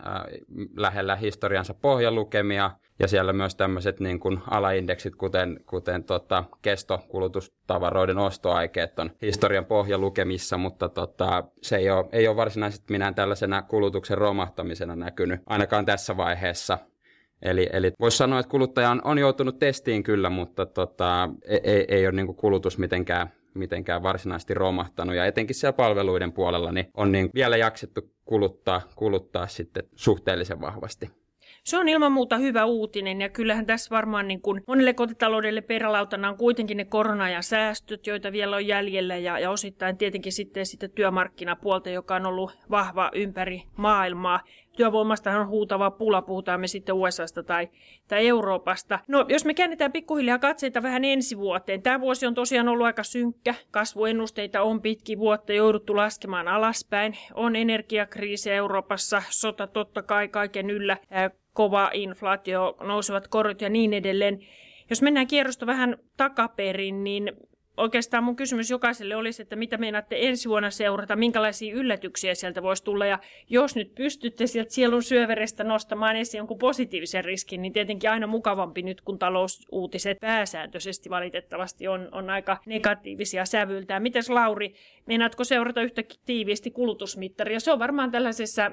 lähellä 0.78 1.16
historiansa 1.16 1.74
pohjalukemia, 1.74 2.72
ja 3.00 3.08
siellä 3.08 3.34
myös 3.34 3.56
tämmöiset 3.56 4.00
niin 4.00 4.20
kuin 4.20 4.40
alaindeksit, 4.50 5.16
kuten, 5.16 5.60
kuten 5.66 6.04
tota, 6.04 6.44
kestokulutustavaroiden 6.62 8.18
ostoaikeet 8.18 9.00
on 9.00 9.12
historian 9.22 9.66
pohjalukemissa, 9.66 10.58
mutta 10.58 10.90
tota, 10.90 11.44
se 11.62 11.78
ei 11.78 11.90
ole, 11.90 12.06
ei 12.12 12.28
ole 12.28 12.36
varsinaisesti 12.36 12.94
minään 12.94 13.16
tällaisena 13.16 13.62
kulutuksen 13.62 14.18
romahtamisena 14.18 14.96
näkynyt, 14.96 15.42
ainakaan 15.46 15.86
tässä 15.86 16.18
vaiheessa. 16.18 16.78
Eli, 17.42 17.70
eli 17.74 17.92
voisi 18.00 18.18
sanoa, 18.18 18.40
että 18.40 18.50
kuluttaja 18.50 18.90
on, 18.90 19.02
on 19.04 19.18
joutunut 19.18 19.60
testiin 19.60 20.04
kyllä, 20.04 20.30
mutta 20.30 20.66
tota, 20.66 21.30
ei, 21.48 21.60
ei, 21.64 21.86
ei 21.88 22.08
ole 22.08 22.16
niin 22.16 22.36
kulutus 22.36 22.78
mitenkään 22.78 23.32
mitenkään 23.60 24.04
varsinaisesti 24.04 24.54
romahtanut. 24.54 25.16
Ja 25.16 25.26
etenkin 25.26 25.56
siellä 25.56 25.74
palveluiden 25.74 26.32
puolella 26.32 26.72
niin 26.72 26.88
on 26.98 27.12
niin 27.12 27.30
vielä 27.36 27.58
jaksettu 27.58 28.02
kuluttaa, 28.26 28.82
kuluttaa 28.96 29.48
sitten 29.48 29.84
suhteellisen 29.96 30.62
vahvasti. 30.62 31.10
Se 31.64 31.78
on 31.78 31.90
ilman 31.90 32.12
muuta 32.12 32.38
hyvä 32.38 32.66
uutinen 32.66 33.22
ja 33.22 33.30
kyllähän 33.30 33.66
tässä 33.66 33.96
varmaan 33.96 34.28
niin 34.28 34.42
kuin 34.42 34.64
monelle 34.68 34.94
kotitaloudelle 34.94 35.62
perälautana 35.62 36.30
on 36.30 36.38
kuitenkin 36.38 36.78
ne 36.78 36.86
korona- 36.86 37.30
ja 37.30 37.42
säästöt, 37.42 38.08
joita 38.08 38.32
vielä 38.32 38.56
on 38.56 38.68
jäljellä 38.68 39.18
ja, 39.18 39.40
ja 39.40 39.52
osittain 39.52 39.98
tietenkin 39.98 40.32
sitten 40.32 40.66
sitä 40.66 40.88
työmarkkinapuolta, 40.88 41.90
joka 41.90 42.16
on 42.16 42.26
ollut 42.26 42.52
vahva 42.72 43.12
ympäri 43.14 43.64
maailmaa. 43.78 44.40
Työvoimasta 44.80 45.40
on 45.40 45.48
huutava 45.48 45.92
pula, 45.92 46.22
puhutaan 46.22 46.60
me 46.60 46.68
sitten 46.68 46.96
USAsta 46.96 47.44
tai, 47.44 47.70
tai 48.08 48.28
Euroopasta. 48.28 49.00
No, 49.08 49.26
jos 49.30 49.46
me 49.46 49.54
käännetään 49.54 49.92
pikkuhiljaa 49.92 50.40
katseita 50.40 50.84
vähän 50.84 51.06
ensi 51.06 51.38
vuoteen. 51.38 51.82
Tämä 51.82 52.00
vuosi 52.00 52.26
on 52.26 52.34
tosiaan 52.34 52.68
ollut 52.68 52.86
aika 52.86 53.04
synkkä. 53.04 53.56
Kasvuennusteita 53.72 54.62
on 54.62 54.82
pitki 54.82 55.18
vuotta 55.18 55.54
jouduttu 55.54 55.96
laskemaan 55.96 56.48
alaspäin. 56.48 57.18
On 57.34 57.56
energiakriisi 57.56 58.52
Euroopassa, 58.52 59.24
sota 59.30 59.68
totta 59.68 60.04
kai 60.04 60.28
kaiken 60.28 60.70
yllä 60.70 60.98
kova 61.54 61.90
inflaatio, 61.94 62.78
nousevat 62.84 63.28
korot 63.28 63.62
ja 63.62 63.70
niin 63.70 63.94
edelleen. 63.94 64.40
Jos 64.90 65.02
mennään 65.02 65.28
kierrosta 65.28 65.66
vähän 65.66 65.98
takaperin, 66.18 67.04
niin 67.04 67.32
oikeastaan 67.78 68.24
mun 68.24 68.36
kysymys 68.36 68.70
jokaiselle 68.70 69.16
olisi, 69.16 69.42
että 69.42 69.56
mitä 69.56 69.78
meinaatte 69.78 70.16
ensi 70.20 70.50
vuonna 70.50 70.70
seurata, 70.70 71.16
minkälaisia 71.16 71.76
yllätyksiä 71.76 72.36
sieltä 72.36 72.64
voisi 72.64 72.84
tulla. 72.84 73.06
Ja 73.06 73.20
jos 73.50 73.76
nyt 73.76 73.96
pystytte 73.96 74.48
sieltä 74.48 74.74
sielun 74.74 75.04
syöverestä 75.04 75.64
nostamaan 75.64 76.16
esiin 76.16 76.40
jonkun 76.40 76.58
positiivisen 76.58 77.26
riskin, 77.26 77.62
niin 77.62 77.74
tietenkin 77.74 78.10
aina 78.10 78.28
mukavampi 78.28 78.82
nyt, 78.82 79.02
kun 79.02 79.20
talousuutiset 79.20 80.20
pääsääntöisesti 80.20 81.10
valitettavasti 81.10 81.88
on, 81.88 82.10
on 82.12 82.30
aika 82.30 82.58
negatiivisia 82.66 83.46
sävyltään. 83.46 84.04
Mites 84.04 84.30
Lauri, 84.30 84.74
meinaatko 85.06 85.44
seurata 85.44 85.82
yhtä 85.82 86.04
tiiviisti 86.26 86.72
kulutusmittaria? 86.72 87.60
Se 87.60 87.72
on 87.72 87.80
varmaan 87.80 88.12
tällaisessa 88.12 88.72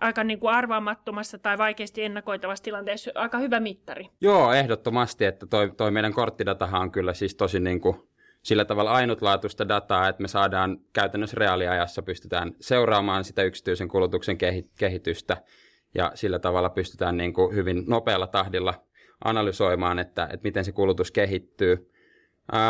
aika 0.00 0.24
niin 0.24 0.40
kuin 0.40 0.54
arvaamattomassa 0.54 1.38
tai 1.38 1.58
vaikeasti 1.58 2.02
ennakoitavassa 2.02 2.64
tilanteessa 2.64 3.10
aika 3.14 3.38
hyvä 3.38 3.60
mittari. 3.60 4.08
Joo, 4.20 4.52
ehdottomasti, 4.52 5.24
että 5.24 5.46
toi, 5.46 5.72
toi 5.76 5.90
meidän 5.90 6.12
korttidatahan 6.12 6.82
on 6.82 6.90
kyllä 6.90 7.14
siis 7.14 7.34
tosi 7.34 7.60
niin 7.60 7.80
kuin 7.80 8.09
sillä 8.42 8.64
tavalla 8.64 8.92
ainutlaatuista 8.92 9.68
dataa, 9.68 10.08
että 10.08 10.22
me 10.22 10.28
saadaan 10.28 10.78
käytännössä 10.92 11.36
reaaliajassa 11.38 12.02
pystytään 12.02 12.52
seuraamaan 12.60 13.24
sitä 13.24 13.42
yksityisen 13.42 13.88
kulutuksen 13.88 14.38
kehitystä 14.78 15.36
ja 15.94 16.12
sillä 16.14 16.38
tavalla 16.38 16.70
pystytään 16.70 17.16
niin 17.16 17.32
kuin 17.32 17.54
hyvin 17.54 17.84
nopealla 17.86 18.26
tahdilla 18.26 18.74
analysoimaan, 19.24 19.98
että, 19.98 20.24
että 20.24 20.44
miten 20.44 20.64
se 20.64 20.72
kulutus 20.72 21.10
kehittyy. 21.10 21.90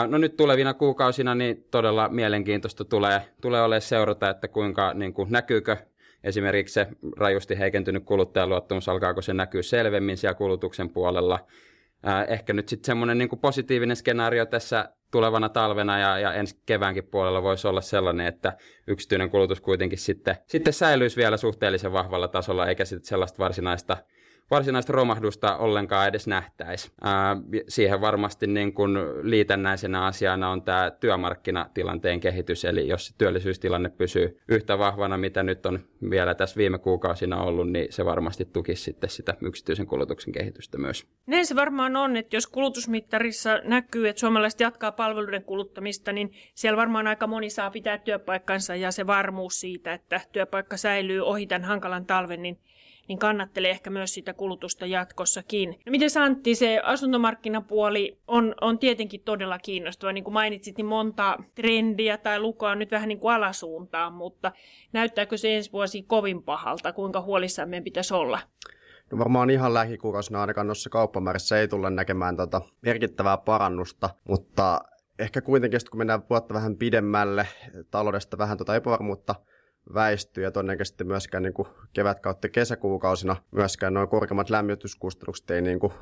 No 0.09 0.19
nyt 0.19 0.37
tulevina 0.37 0.75
kuukausina 0.75 1.35
niin 1.35 1.65
todella 1.71 2.09
mielenkiintoista 2.09 2.85
tulee, 2.85 3.23
tulee 3.41 3.63
olemaan 3.63 3.81
seurata, 3.81 4.31
että 4.31 4.49
kuinka 4.49 4.95
niin 4.95 5.15
kuin, 5.15 5.33
näkyykö 5.33 5.77
esimerkiksi 6.25 6.75
se 6.75 6.87
rajusti 7.17 7.59
heikentynyt 7.59 8.05
kuluttajaluottamus, 8.05 8.89
alkaako 8.89 9.23
se 9.23 9.35
näkyä 9.35 9.63
selvemmin 9.63 10.17
siellä 10.17 10.35
kulutuksen 10.35 10.91
puolella. 10.91 11.47
Ehkä 12.29 12.53
nyt 12.53 12.69
sitten 12.69 12.87
semmoinen 12.87 13.19
niin 13.19 13.29
positiivinen 13.41 13.97
skenaario 13.97 14.47
tässä 14.47 14.89
tulevana 15.11 15.49
talvena 15.49 15.99
ja, 15.99 16.19
ja 16.19 16.35
ensi 16.35 16.61
keväänkin 16.67 17.05
puolella 17.05 17.43
voisi 17.43 17.69
olla 17.69 17.81
sellainen, 17.81 18.27
että 18.27 18.53
yksityinen 18.87 19.31
kulutus 19.31 19.61
kuitenkin 19.61 19.99
sitten, 19.99 20.37
sitten 20.47 20.73
säilyisi 20.73 21.17
vielä 21.17 21.37
suhteellisen 21.37 21.93
vahvalla 21.93 22.29
tasolla, 22.29 22.67
eikä 22.67 22.85
sitten 22.85 23.09
sellaista 23.09 23.39
varsinaista 23.39 23.97
varsinaista 24.51 24.93
romahdusta 24.93 25.57
ollenkaan 25.57 26.09
edes 26.09 26.27
nähtäisi. 26.27 26.93
siihen 27.69 28.01
varmasti 28.01 28.47
niin 28.47 28.75
kuin 28.75 28.99
liitännäisenä 29.23 30.05
asiana 30.05 30.51
on 30.51 30.63
tämä 30.63 30.91
työmarkkinatilanteen 30.91 32.21
kehitys, 32.21 32.65
eli 32.65 32.89
jos 32.89 33.15
työllisyystilanne 33.19 33.89
pysyy 33.89 34.41
yhtä 34.49 34.79
vahvana, 34.79 35.17
mitä 35.17 35.43
nyt 35.43 35.67
on 35.67 35.79
vielä 36.11 36.35
tässä 36.35 36.57
viime 36.57 36.79
kuukausina 36.79 37.43
ollut, 37.43 37.71
niin 37.71 37.87
se 37.91 38.05
varmasti 38.05 38.45
tukisi 38.45 38.83
sitten 38.83 39.11
sitä 39.11 39.35
yksityisen 39.43 39.87
kulutuksen 39.87 40.33
kehitystä 40.33 40.79
myös. 40.79 41.07
Näin 41.27 41.47
se 41.47 41.57
varmaan 41.57 41.97
on, 41.97 42.17
että 42.17 42.37
jos 42.37 42.47
kulutusmittarissa 42.47 43.61
näkyy, 43.65 44.09
että 44.09 44.21
suomalaiset 44.21 44.61
jatkaa 44.61 44.93
palveluiden 44.93 45.45
kuluttamista, 45.45 46.13
niin 46.13 46.33
siellä 46.55 46.77
varmaan 46.77 47.07
aika 47.07 47.27
moni 47.27 47.51
saa 47.51 47.71
pitää 47.71 47.99
työpaikkansa 47.99 48.77
ja 48.77 48.91
se 48.91 49.07
varmuus 49.07 49.61
siitä, 49.61 49.93
että 49.93 50.21
työpaikka 50.33 50.77
säilyy 50.77 51.21
ohi 51.21 51.47
tämän 51.47 51.65
hankalan 51.65 52.07
talven, 52.07 52.43
niin 52.43 52.59
niin 53.11 53.19
kannattelee 53.19 53.71
ehkä 53.71 53.91
myös 53.91 54.15
sitä 54.15 54.35
kulutusta 54.35 54.87
jatkossakin. 54.87 55.69
No 55.69 55.91
miten 55.91 56.09
Antti, 56.23 56.55
se 56.55 56.81
asuntomarkkinapuoli 56.85 58.19
on, 58.27 58.55
on 58.61 58.79
tietenkin 58.79 59.21
todella 59.25 59.59
kiinnostava. 59.59 60.13
Niin 60.13 60.25
kuin 60.25 60.35
mainitsit, 60.35 60.77
niin 60.77 60.87
monta 60.87 61.39
trendiä 61.55 62.19
tai 62.19 62.41
lukua 62.41 62.71
on 62.71 62.79
nyt 62.79 62.91
vähän 62.91 63.09
niin 63.09 63.21
kuin 63.21 63.35
alasuuntaan, 63.35 64.13
mutta 64.13 64.53
näyttääkö 64.93 65.37
se 65.37 65.57
ensi 65.57 65.73
vuosi 65.73 66.03
kovin 66.03 66.43
pahalta? 66.43 66.93
Kuinka 66.93 67.21
huolissaan 67.21 67.69
meidän 67.69 67.85
pitäisi 67.85 68.15
olla? 68.15 68.41
No 69.13 69.19
varmaan 69.19 69.51
ihan 69.51 69.75
lähikuukausina 69.75 70.41
ainakaan 70.41 70.67
noissa 70.67 70.91
kauppamäärissä 70.91 71.59
ei 71.59 71.69
tulla 71.69 71.91
näkemään 71.91 72.37
tota 72.37 72.61
merkittävää 72.83 73.37
parannusta, 73.37 74.11
mutta 74.29 74.81
ehkä 75.19 75.41
kuitenkin, 75.41 75.81
kun 75.91 75.99
mennään 75.99 76.23
vuotta 76.31 76.55
vähän 76.55 76.77
pidemmälle, 76.77 77.47
taloudesta 77.91 78.39
vähän 78.39 78.59
tuota 78.59 78.77
epävarmuutta 78.77 79.35
väistyy 79.95 80.45
ja 80.45 80.51
todennäköisesti 80.51 81.05
myöskään 81.05 81.43
niin 81.43 81.55
kuin 81.55 81.69
kevät 81.93 82.21
kautta 82.21 82.49
kesäkuukausina 82.49 83.37
myöskään 83.51 83.95
noin 83.95 84.09
korkeammat 84.09 84.51
lämmityskustannukset 84.51 85.51
ei 85.51 85.63
niin 85.63 85.81
kuin 85.81 85.93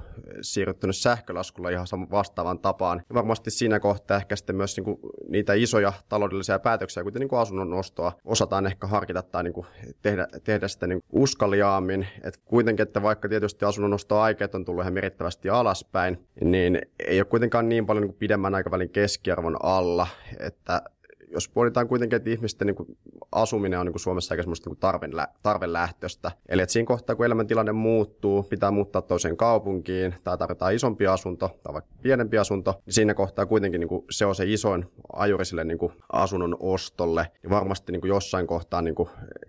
siirryttynyt 0.40 0.96
sähkölaskulla 0.96 1.70
ihan 1.70 1.86
vastaavan 2.10 2.58
tapaan. 2.58 3.02
Ja 3.08 3.14
varmasti 3.14 3.50
siinä 3.50 3.80
kohtaa 3.80 4.16
ehkä 4.16 4.36
sitten 4.36 4.56
myös 4.56 4.76
niin 4.76 4.84
kuin 4.84 4.98
niitä 5.28 5.54
isoja 5.54 5.92
taloudellisia 6.08 6.58
päätöksiä, 6.58 7.02
kuten 7.02 7.20
niin 7.20 7.28
kuin 7.28 7.40
asunnon 7.40 7.72
ostoa, 7.72 8.12
osataan 8.24 8.66
ehkä 8.66 8.86
harkita 8.86 9.22
tai 9.22 9.42
niin 9.42 9.54
kuin 9.54 9.66
tehdä, 10.02 10.26
tehdä 10.44 10.68
sitä 10.68 10.86
niin 10.86 11.02
uskalliaammin. 11.12 12.06
Et 12.22 12.36
kuitenkin, 12.44 12.82
että 12.82 13.02
vaikka 13.02 13.28
tietysti 13.28 13.64
asunnon 13.64 13.94
ostoaikeet 13.94 14.54
on 14.54 14.64
tullut 14.64 14.82
ihan 14.82 14.94
merkittävästi 14.94 15.48
alaspäin, 15.48 16.26
niin 16.44 16.80
ei 16.98 17.20
ole 17.20 17.24
kuitenkaan 17.24 17.68
niin 17.68 17.86
paljon 17.86 18.02
niin 18.02 18.10
kuin 18.10 18.18
pidemmän 18.18 18.54
aikavälin 18.54 18.90
keskiarvon 18.90 19.56
alla, 19.62 20.06
että 20.40 20.82
jos 21.30 21.48
pohditaan 21.48 21.88
kuitenkin, 21.88 22.16
että 22.16 22.30
ihmisten 22.30 22.66
niin 22.66 22.74
kuin, 22.74 22.98
asuminen 23.32 23.78
on 23.78 23.86
niin 23.86 23.92
kuin 23.92 24.00
Suomessa 24.00 24.34
aika 24.34 24.42
semmoista 24.42 24.70
niin 24.70 24.78
tarven, 24.78 25.12
tarvelähtöistä. 25.42 26.30
Eli 26.48 26.62
että 26.62 26.72
siinä 26.72 26.86
kohtaa, 26.86 27.16
kun 27.16 27.26
elämäntilanne 27.26 27.72
muuttuu, 27.72 28.42
pitää 28.42 28.70
muuttaa 28.70 29.02
toiseen 29.02 29.36
kaupunkiin, 29.36 30.14
tai 30.24 30.38
tarvitaan 30.38 30.74
isompi 30.74 31.06
asunto, 31.06 31.58
tai 31.62 31.74
vaikka 31.74 31.90
pienempi 32.02 32.38
asunto, 32.38 32.82
niin 32.86 32.94
siinä 32.94 33.14
kohtaa 33.14 33.46
kuitenkin 33.46 33.80
niin 33.80 33.88
kuin, 33.88 34.04
se 34.10 34.26
on 34.26 34.34
se 34.34 34.44
isoin 34.46 34.86
ajuri 35.12 35.44
sille 35.44 35.64
niin 35.64 35.78
kuin, 35.78 35.92
asunnon 36.12 36.56
ostolle. 36.60 37.26
Ja 37.42 37.50
varmasti 37.50 37.92
niin 37.92 38.00
kuin, 38.00 38.08
jossain 38.08 38.46
kohtaa 38.46 38.82
niin 38.82 38.94
kuin, 38.94 39.08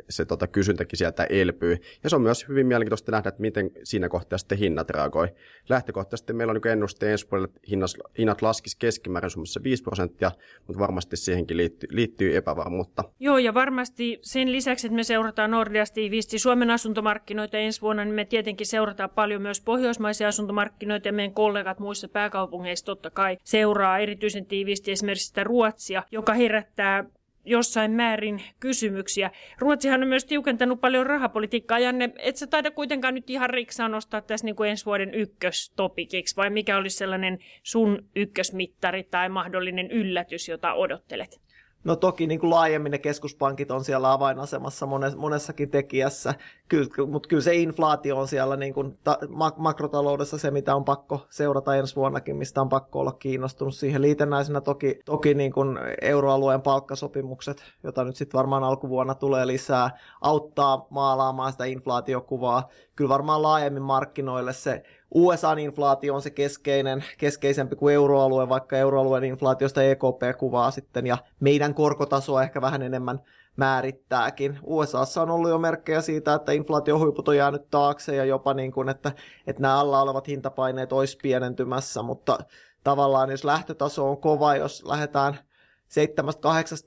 se 0.10 0.26
tota, 0.26 0.48
kysyntäkin 0.48 0.98
sieltä 0.98 1.24
elpyy. 1.24 1.78
Ja 2.04 2.10
se 2.10 2.16
on 2.16 2.22
myös 2.22 2.48
hyvin 2.48 2.68
mielenkiintoista 2.68 3.12
nähdä, 3.12 3.30
että 3.30 3.42
miten 3.42 3.72
siinä 3.84 4.10
kohtaa 4.10 4.38
sitten 4.38 4.58
hinnat 4.58 4.90
reagoi. 4.90 5.28
Lähtökohtaisesti 5.70 6.34
meillä 6.34 6.52
on 6.52 6.60
niin 6.64 6.72
ennuste 6.72 7.12
ensi 7.12 7.28
vuodelle, 7.32 7.46
että 7.46 7.60
hinnat, 7.70 7.92
hinnat 8.18 8.42
laskisi 8.42 8.78
keskimäärin 8.80 9.30
Suomessa 9.30 9.64
5 9.64 9.84
prosenttia, 9.84 10.32
mutta 10.68 10.80
varmasti 10.80 11.18
siihenkin 11.18 11.58
liittyy 11.58 11.90
liittyy, 11.92 12.38
epävarmuutta. 12.38 13.04
Joo, 13.20 13.38
ja 13.38 13.54
varmasti 13.70 14.20
sen 14.22 14.52
lisäksi, 14.52 14.88
että 14.88 14.96
me 14.96 15.04
seurataan 15.04 15.52
Nordeasta 15.52 15.96
tiiviisti 15.96 16.40
Suomen 16.40 16.72
asuntomarkkinoita 16.72 17.58
ensi 17.58 17.82
vuonna, 17.82 18.06
niin 18.06 18.16
me 18.16 18.26
tietenkin 18.26 18.68
seurataan 18.68 19.10
paljon 19.10 19.42
myös 19.42 19.62
pohjoismaisia 19.62 20.28
asuntomarkkinoita, 20.28 21.08
ja 21.08 21.14
meidän 21.14 21.34
kollegat 21.34 21.80
muissa 21.80 22.08
pääkaupungeissa 22.08 22.86
totta 22.86 23.10
kai 23.10 23.38
seuraa 23.44 24.00
erityisen 24.00 24.46
tiiviisti 24.46 24.92
esimerkiksi 24.92 25.28
sitä 25.28 25.44
Ruotsia, 25.44 26.04
joka 26.12 26.34
herättää 26.34 27.04
jossain 27.46 27.92
määrin 27.92 28.42
kysymyksiä. 28.60 29.32
Ruotsihan 29.60 30.02
on 30.02 30.08
myös 30.08 30.26
tiukentanut 30.26 30.82
paljon 30.82 31.06
rahapolitiikkaa. 31.06 31.80
Janne, 31.80 32.10
et 32.18 32.36
sä 32.36 32.48
taida 32.48 32.72
kuitenkaan 32.72 33.16
nyt 33.16 33.30
ihan 33.30 33.50
riksaa 33.50 33.90
nostaa 33.90 34.22
tässä 34.22 34.46
niin 34.46 34.56
kuin 34.56 34.70
ensi 34.70 34.86
vuoden 34.86 35.14
ykköstopikiksi, 35.14 36.36
vai 36.36 36.50
mikä 36.50 36.78
olisi 36.78 36.98
sellainen 36.98 37.40
sun 37.64 38.06
ykkösmittari 38.16 39.04
tai 39.04 39.30
mahdollinen 39.30 39.92
yllätys, 39.92 40.50
jota 40.50 40.74
odottelet? 40.74 41.49
No 41.84 41.96
toki 41.96 42.28
niin 42.28 42.40
kuin 42.40 42.50
laajemmin 42.50 42.92
ne 42.92 42.98
keskuspankit 42.98 43.72
on 43.72 43.84
siellä 43.84 44.12
avainasemassa 44.12 44.88
monessakin 45.18 45.70
tekijässä, 45.70 46.34
kyllä, 46.68 47.08
mutta 47.08 47.30
kyllä 47.30 47.44
se 47.44 47.56
inflaatio 47.56 48.18
on 48.18 48.28
siellä 48.28 48.58
niin 48.58 48.74
kuin 48.74 48.98
ta- 49.04 49.18
makrotaloudessa 49.58 50.38
se, 50.38 50.52
mitä 50.52 50.76
on 50.76 50.86
pakko 50.86 51.26
seurata 51.30 51.76
ensi 51.76 51.96
vuonnakin, 51.96 52.36
mistä 52.36 52.62
on 52.62 52.70
pakko 52.70 53.00
olla 53.00 53.12
kiinnostunut. 53.12 53.76
Siihen 53.76 54.02
liitännäisenä 54.02 54.62
toki, 54.62 55.00
toki 55.06 55.34
niin 55.34 55.52
kuin 55.52 55.80
euroalueen 56.02 56.62
palkkasopimukset, 56.62 57.64
jota 57.84 58.04
nyt 58.04 58.16
sitten 58.16 58.38
varmaan 58.38 58.64
alkuvuonna 58.64 59.16
tulee 59.16 59.48
lisää, 59.48 59.98
auttaa 60.22 60.88
maalaamaan 60.90 61.52
sitä 61.52 61.66
inflaatiokuvaa. 61.66 62.70
Kyllä 62.96 63.10
varmaan 63.10 63.42
laajemmin 63.42 63.84
markkinoille 63.84 64.54
se 64.54 64.84
USA-inflaatio 65.12 66.16
on 66.16 66.22
se 66.22 66.30
keskeinen, 66.30 67.04
keskeisempi 67.18 67.76
kuin 67.76 67.96
euroalue, 67.96 68.50
vaikka 68.50 68.78
euroalueen 68.78 69.24
inflaatiosta 69.24 69.84
EKP 69.84 70.38
kuvaa 70.38 70.72
sitten, 70.72 71.08
ja 71.08 71.18
meidän 71.40 71.74
korkotasoa 71.74 72.44
ehkä 72.44 72.62
vähän 72.62 72.82
enemmän 72.82 73.20
määrittääkin. 73.56 74.60
USAssa 74.64 75.22
on 75.22 75.30
ollut 75.30 75.50
jo 75.50 75.58
merkkejä 75.58 76.02
siitä, 76.02 76.34
että 76.34 76.52
inflaatiohuiput 76.52 77.28
on 77.28 77.38
jäänyt 77.38 77.70
taakse 77.72 78.16
ja 78.16 78.26
jopa 78.26 78.54
niin 78.54 78.72
kuin, 78.72 78.90
että, 78.90 79.12
että 79.48 79.62
nämä 79.62 79.80
alla 79.80 80.02
olevat 80.02 80.28
hintapaineet 80.28 80.94
olisi 80.94 81.18
pienentymässä, 81.24 82.02
mutta 82.02 82.40
tavallaan 82.84 83.30
jos 83.32 83.44
lähtötaso 83.44 84.10
on 84.10 84.18
kova, 84.18 84.56
jos 84.56 84.84
lähdetään 84.86 85.34
7-8 85.34 85.40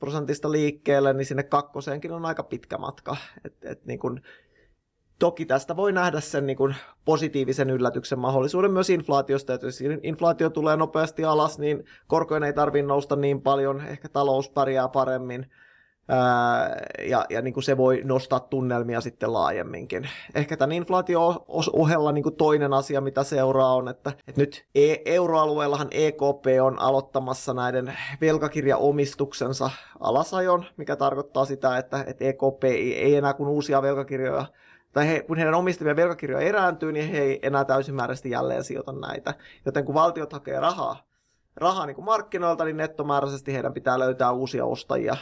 prosentista 0.01 0.53
liikkeelle, 0.53 1.13
niin 1.13 1.27
sinne 1.27 1.43
kakkoseenkin 1.43 2.13
on 2.13 2.27
aika 2.27 2.43
pitkä 2.43 2.79
matka. 2.79 3.17
Et, 3.45 3.65
et 3.65 3.85
niin 3.85 3.99
kuin 3.99 4.23
Toki 5.23 5.47
tästä 5.47 5.77
voi 5.77 5.93
nähdä 5.93 6.21
sen 6.21 6.47
niin 6.47 6.57
kuin 6.57 6.75
positiivisen 7.05 7.71
yllätyksen 7.71 8.19
mahdollisuuden 8.19 8.71
myös 8.71 8.91
inflaatiosta, 8.91 9.55
että 9.55 9.67
jos 9.67 9.81
inflaatio 10.03 10.51
tulee 10.51 10.77
nopeasti 10.77 11.25
alas, 11.25 11.59
niin 11.59 11.85
korkojen 12.07 12.43
ei 12.43 12.53
tarvitse 12.53 12.87
nousta 12.87 13.17
niin 13.17 13.43
paljon, 13.43 13.83
ehkä 13.87 14.09
talous 14.09 14.51
pärjää 14.51 14.89
paremmin, 14.89 15.47
ja, 17.09 17.27
ja 17.31 17.43
niin 17.43 17.55
kuin 17.55 17.65
se 17.65 17.77
voi 17.77 18.01
nostaa 18.05 18.41
tunnelmia 18.41 19.01
sitten 19.01 19.33
laajemminkin. 19.33 20.09
Ehkä 20.35 20.57
tämän 20.57 20.73
inflaatio-ohella 20.73 22.13
niin 22.13 22.23
kuin 22.23 22.37
toinen 22.37 22.73
asia, 22.73 23.01
mitä 23.01 23.25
seuraa 23.25 23.75
on, 23.75 23.89
että, 23.89 24.13
että 24.27 24.41
nyt 24.41 24.65
e- 24.75 24.97
euroalueellahan 25.05 25.89
EKP 25.91 26.47
on 26.63 26.79
aloittamassa 26.79 27.55
näiden 27.55 27.99
velkakirjaomistuksensa 28.21 29.71
alasajon, 30.01 30.65
mikä 30.77 30.97
tarkoittaa 30.97 31.45
sitä, 31.45 31.79
että, 31.79 32.05
että 32.07 32.25
EKP 32.25 32.65
ei 32.65 33.17
enää 33.17 33.35
kun 33.35 33.49
uusia 33.49 33.83
velkakirjoja 33.83 34.47
tai 34.93 35.09
he, 35.09 35.23
kun 35.23 35.37
heidän 35.37 35.55
omistamia 35.55 35.97
velkakirjoja 35.97 36.47
erääntyy, 36.47 36.93
niin 36.93 37.11
he 37.11 37.19
ei 37.19 37.39
enää 37.43 37.65
täysimääräisesti 37.65 38.31
jälleen 38.31 38.65
sijoita 38.65 38.93
näitä. 38.93 39.35
Joten 39.67 39.85
kun 39.85 39.95
valtiot 39.95 40.33
hakee 40.33 40.61
rahaa, 40.61 41.03
rahaa 41.57 41.87
niin 41.87 41.95
kuin 41.95 42.05
markkinoilta, 42.05 42.65
niin 42.65 42.77
nettomääräisesti 42.77 43.53
heidän 43.53 43.73
pitää 43.73 43.99
löytää 43.99 44.33
uusia 44.33 44.65
ostajia 44.65 45.17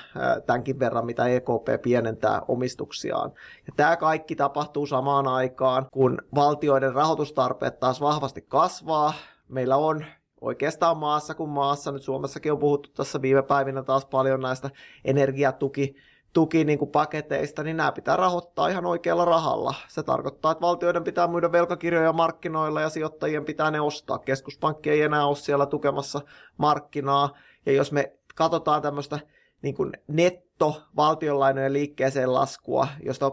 tämänkin 0.47 0.79
verran, 0.79 1.07
mitä 1.07 1.27
EKP 1.27 1.83
pienentää 1.83 2.43
omistuksiaan. 2.49 3.33
Ja 3.67 3.73
tämä 3.77 3.97
kaikki 3.97 4.37
tapahtuu 4.37 4.87
samaan 4.87 5.29
aikaan, 5.29 5.87
kun 5.93 6.19
valtioiden 6.35 6.95
rahoitustarpeet 6.95 7.81
taas 7.81 8.01
vahvasti 8.01 8.43
kasvaa. 8.49 9.13
Meillä 9.49 9.77
on 9.77 10.05
oikeastaan 10.41 10.97
maassa 10.97 11.35
kuin 11.35 11.51
maassa, 11.51 11.93
nyt 11.93 12.03
Suomessakin 12.03 12.53
on 12.53 12.59
puhuttu 12.59 12.91
tässä 12.91 13.23
viime 13.23 13.43
päivinä 13.43 13.83
taas 13.83 14.05
paljon 14.05 14.41
näistä 14.41 14.71
energiatuki 15.05 15.97
tuki 16.33 16.65
niin 16.65 16.79
kuin 16.79 16.91
paketeista, 16.91 17.63
niin 17.63 17.77
nämä 17.77 17.93
pitää 17.93 18.17
rahoittaa 18.17 18.69
ihan 18.69 18.87
oikealla 18.87 19.25
rahalla. 19.25 19.75
Se 19.89 20.03
tarkoittaa, 20.03 20.53
että 20.53 20.61
valtioiden 20.61 21.05
pitää 21.05 21.29
myydä 21.29 21.53
velkakirjoja 21.53 22.13
markkinoilla 22.13 22.81
ja 22.81 22.89
sijoittajien 22.89 23.45
pitää 23.45 23.71
ne 23.71 23.81
ostaa. 23.81 24.19
Keskuspankki 24.19 24.91
ei 24.91 25.03
enää 25.03 25.27
ole 25.27 25.37
siellä 25.37 25.67
tukemassa 25.67 26.21
markkinaa. 26.57 27.37
Ja 27.67 27.73
jos 27.73 27.93
me 27.93 28.13
katsotaan 28.35 28.83
tämmöistä 28.83 29.19
niin 29.63 29.75
kuin 29.75 29.93
netto 30.07 30.83
valtionlainojen 30.97 31.73
liikkeeseen 31.73 32.35
laskua, 32.35 32.89
josta 33.03 33.33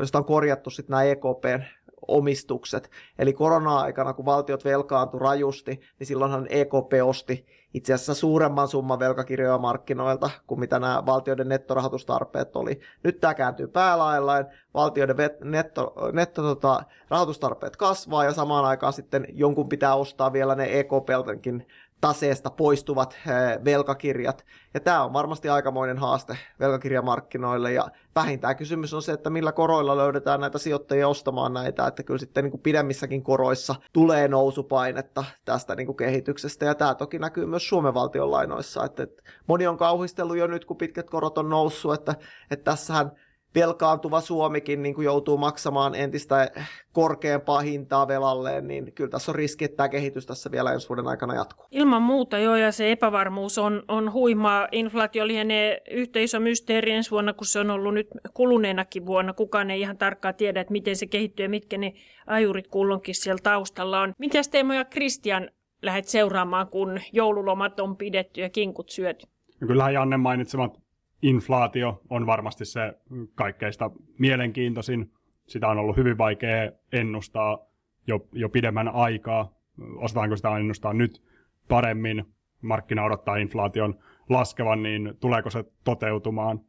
josta 0.00 0.18
on 0.18 0.24
korjattu 0.24 0.70
sitten 0.70 0.90
nämä 0.90 1.02
EKPn 1.02 1.62
omistukset. 2.08 2.90
Eli 3.18 3.32
korona-aikana, 3.32 4.12
kun 4.12 4.24
valtiot 4.24 4.64
velkaantui 4.64 5.20
rajusti, 5.20 5.80
niin 5.98 6.06
silloinhan 6.06 6.46
EKP 6.50 6.92
osti 7.04 7.46
itse 7.74 7.94
asiassa 7.94 8.14
suuremman 8.14 8.68
summan 8.68 8.98
velkakirjoja 8.98 9.58
markkinoilta 9.58 10.30
kuin 10.46 10.60
mitä 10.60 10.78
nämä 10.78 11.02
valtioiden 11.06 11.48
nettorahoitustarpeet 11.48 12.56
oli. 12.56 12.80
Nyt 13.02 13.20
tämä 13.20 13.34
kääntyy 13.34 13.66
päälaillaan, 13.66 14.46
valtioiden 14.74 15.16
netto, 15.44 15.94
netto 16.12 16.42
tota, 16.42 16.82
rahoitustarpeet 17.08 17.76
kasvaa 17.76 18.24
ja 18.24 18.32
samaan 18.32 18.64
aikaan 18.64 18.92
sitten 18.92 19.26
jonkun 19.32 19.68
pitää 19.68 19.94
ostaa 19.94 20.32
vielä 20.32 20.54
ne 20.54 20.78
EKPltäkin 20.78 21.66
taseesta 22.00 22.50
poistuvat 22.50 23.16
velkakirjat. 23.64 24.44
Ja 24.74 24.80
tämä 24.80 25.04
on 25.04 25.12
varmasti 25.12 25.48
aikamoinen 25.48 25.98
haaste 25.98 26.38
velkakirjamarkkinoille. 26.60 27.72
Ja 27.72 27.88
vähintään 28.14 28.56
kysymys 28.56 28.94
on 28.94 29.02
se, 29.02 29.12
että 29.12 29.30
millä 29.30 29.52
koroilla 29.52 29.96
löydetään 29.96 30.40
näitä 30.40 30.58
sijoittajia 30.58 31.08
ostamaan 31.08 31.52
näitä. 31.52 31.86
Että 31.86 32.02
kyllä 32.02 32.20
sitten 32.20 32.44
niin 32.44 32.50
kuin 32.50 32.60
pidemmissäkin 32.60 33.22
koroissa 33.22 33.74
tulee 33.92 34.28
nousupainetta 34.28 35.24
tästä 35.44 35.74
niin 35.74 35.86
kuin 35.86 35.96
kehityksestä. 35.96 36.64
Ja 36.64 36.74
tämä 36.74 36.94
toki 36.94 37.18
näkyy 37.18 37.46
myös 37.46 37.68
Suomen 37.68 37.94
valtion 37.94 38.30
lainoissa. 38.30 38.84
Että, 38.84 39.02
että 39.02 39.22
moni 39.46 39.66
on 39.66 39.76
kauhistellut 39.76 40.36
jo 40.36 40.46
nyt, 40.46 40.64
kun 40.64 40.76
pitkät 40.76 41.10
korot 41.10 41.38
on 41.38 41.48
noussut, 41.48 41.94
että, 41.94 42.14
että 42.50 42.64
tässähän– 42.64 43.12
velkaantuva 43.54 44.20
Suomikin 44.20 44.82
niin 44.82 44.94
kuin 44.94 45.04
joutuu 45.04 45.36
maksamaan 45.36 45.94
entistä 45.94 46.50
korkeampaa 46.92 47.60
hintaa 47.60 48.08
velalleen, 48.08 48.68
niin 48.68 48.92
kyllä 48.92 49.10
tässä 49.10 49.32
on 49.32 49.34
riski, 49.34 49.64
että 49.64 49.76
tämä 49.76 49.88
kehitys 49.88 50.26
tässä 50.26 50.50
vielä 50.50 50.72
ensi 50.72 50.88
vuoden 50.88 51.06
aikana 51.06 51.34
jatkuu. 51.34 51.66
Ilman 51.70 52.02
muuta 52.02 52.38
joo, 52.38 52.56
ja 52.56 52.72
se 52.72 52.92
epävarmuus 52.92 53.58
on, 53.58 53.82
on 53.88 54.12
huimaa. 54.12 54.68
Inflaatio 54.72 55.26
lienee 55.26 55.80
yhtä 55.90 56.18
iso 56.18 56.40
mysteeri 56.40 56.92
ensi 56.92 57.10
vuonna, 57.10 57.32
kun 57.32 57.46
se 57.46 57.60
on 57.60 57.70
ollut 57.70 57.94
nyt 57.94 58.08
kuluneenakin 58.34 59.06
vuonna. 59.06 59.32
Kukaan 59.32 59.70
ei 59.70 59.80
ihan 59.80 59.98
tarkkaan 59.98 60.34
tiedä, 60.34 60.60
että 60.60 60.72
miten 60.72 60.96
se 60.96 61.06
kehittyy 61.06 61.44
ja 61.44 61.50
mitkä 61.50 61.78
ne 61.78 61.92
ajurit 62.26 62.68
kullonkin 62.68 63.14
siellä 63.14 63.40
taustalla 63.42 64.00
on. 64.00 64.12
Miten 64.18 64.44
Teemo 64.50 64.72
ja 64.72 64.84
Kristian 64.84 65.50
lähdet 65.82 66.04
seuraamaan, 66.04 66.68
kun 66.68 67.00
joululomat 67.12 67.80
on 67.80 67.96
pidetty 67.96 68.40
ja 68.40 68.50
kinkut 68.50 68.88
syöty? 68.88 69.26
No 69.60 69.66
kyllähän 69.66 69.94
Janne 69.94 70.16
mainitsemat 70.16 70.87
inflaatio 71.22 72.02
on 72.10 72.26
varmasti 72.26 72.64
se 72.64 72.94
kaikkeista 73.34 73.90
mielenkiintoisin. 74.18 75.12
Sitä 75.46 75.68
on 75.68 75.78
ollut 75.78 75.96
hyvin 75.96 76.18
vaikea 76.18 76.72
ennustaa 76.92 77.58
jo, 78.06 78.26
jo 78.32 78.48
pidemmän 78.48 78.88
aikaa. 78.88 79.54
Osataanko 79.96 80.36
sitä 80.36 80.56
ennustaa 80.56 80.92
nyt 80.92 81.22
paremmin? 81.68 82.24
Markkina 82.62 83.04
odottaa 83.04 83.36
inflaation 83.36 83.98
laskevan, 84.28 84.82
niin 84.82 85.14
tuleeko 85.20 85.50
se 85.50 85.64
toteutumaan? 85.84 86.60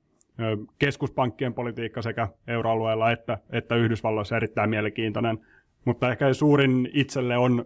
Keskuspankkien 0.79 1.53
politiikka 1.53 2.01
sekä 2.01 2.27
euroalueella 2.47 3.11
että, 3.11 3.37
että 3.49 3.75
Yhdysvalloissa 3.75 4.37
erittäin 4.37 4.69
mielenkiintoinen. 4.69 5.39
Mutta 5.85 6.11
ehkä 6.11 6.33
suurin 6.33 6.89
itselle 6.93 7.37
on 7.37 7.65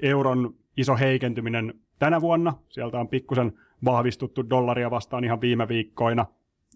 euron 0.00 0.54
iso 0.76 0.96
heikentyminen 0.96 1.74
tänä 1.98 2.20
vuonna. 2.20 2.54
Sieltä 2.68 3.00
on 3.00 3.08
pikkusen 3.08 3.52
vahvistuttu 3.84 4.50
dollaria 4.50 4.90
vastaan 4.90 5.24
ihan 5.24 5.40
viime 5.40 5.68
viikkoina. 5.68 6.26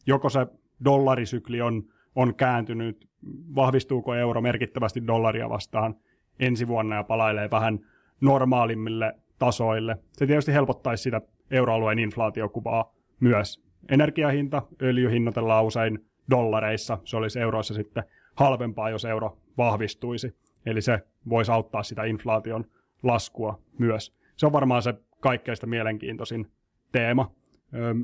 Joko 0.06 0.28
se 0.28 0.46
dollarisykli 0.84 1.60
on, 1.60 1.82
on 2.14 2.34
kääntynyt, 2.34 3.08
vahvistuuko 3.54 4.14
euro 4.14 4.40
merkittävästi 4.40 5.06
dollaria 5.06 5.48
vastaan 5.48 5.94
ensi 6.40 6.68
vuonna 6.68 6.96
ja 6.96 7.04
palailee 7.04 7.50
vähän 7.50 7.78
normaalimmille 8.20 9.14
tasoille. 9.38 9.96
Se 10.12 10.26
tietysti 10.26 10.52
helpottaisi 10.52 11.02
sitä 11.02 11.20
euroalueen 11.50 11.98
inflaatiokuvaa 11.98 12.94
myös. 13.20 13.64
Energiahinta, 13.88 14.62
öljy 14.82 15.10
hinnoitellaan 15.10 15.64
usein 15.64 15.98
dollareissa, 16.30 16.98
se 17.04 17.16
olisi 17.16 17.40
euroissa 17.40 17.74
sitten 17.74 18.04
halvempaa, 18.34 18.90
jos 18.90 19.04
euro 19.04 19.38
vahvistuisi. 19.58 20.36
Eli 20.66 20.82
se 20.82 21.00
voisi 21.28 21.52
auttaa 21.52 21.82
sitä 21.82 22.04
inflaation 22.04 22.64
laskua 23.02 23.58
myös. 23.78 24.16
Se 24.36 24.46
on 24.46 24.52
varmaan 24.52 24.82
se 24.82 24.94
kaikkein 25.20 25.56
mielenkiintoisin 25.66 26.46
teema. 26.94 27.30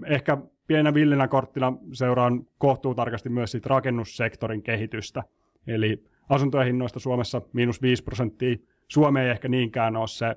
Ehkä 0.06 0.38
pienä 0.66 0.94
villinä 0.94 1.28
korttina 1.28 1.72
seuraan 1.92 2.46
kohtuu 2.58 2.94
tarkasti 2.94 3.28
myös 3.28 3.50
siitä 3.50 3.68
rakennussektorin 3.68 4.62
kehitystä. 4.62 5.22
Eli 5.66 6.04
asuntojen 6.28 6.66
hinnoista 6.66 7.00
Suomessa 7.00 7.42
miinus 7.52 7.82
5 7.82 8.04
prosenttia. 8.04 8.56
Suomi 8.88 9.20
ei 9.20 9.30
ehkä 9.30 9.48
niinkään 9.48 9.96
ole 9.96 10.08
se 10.08 10.36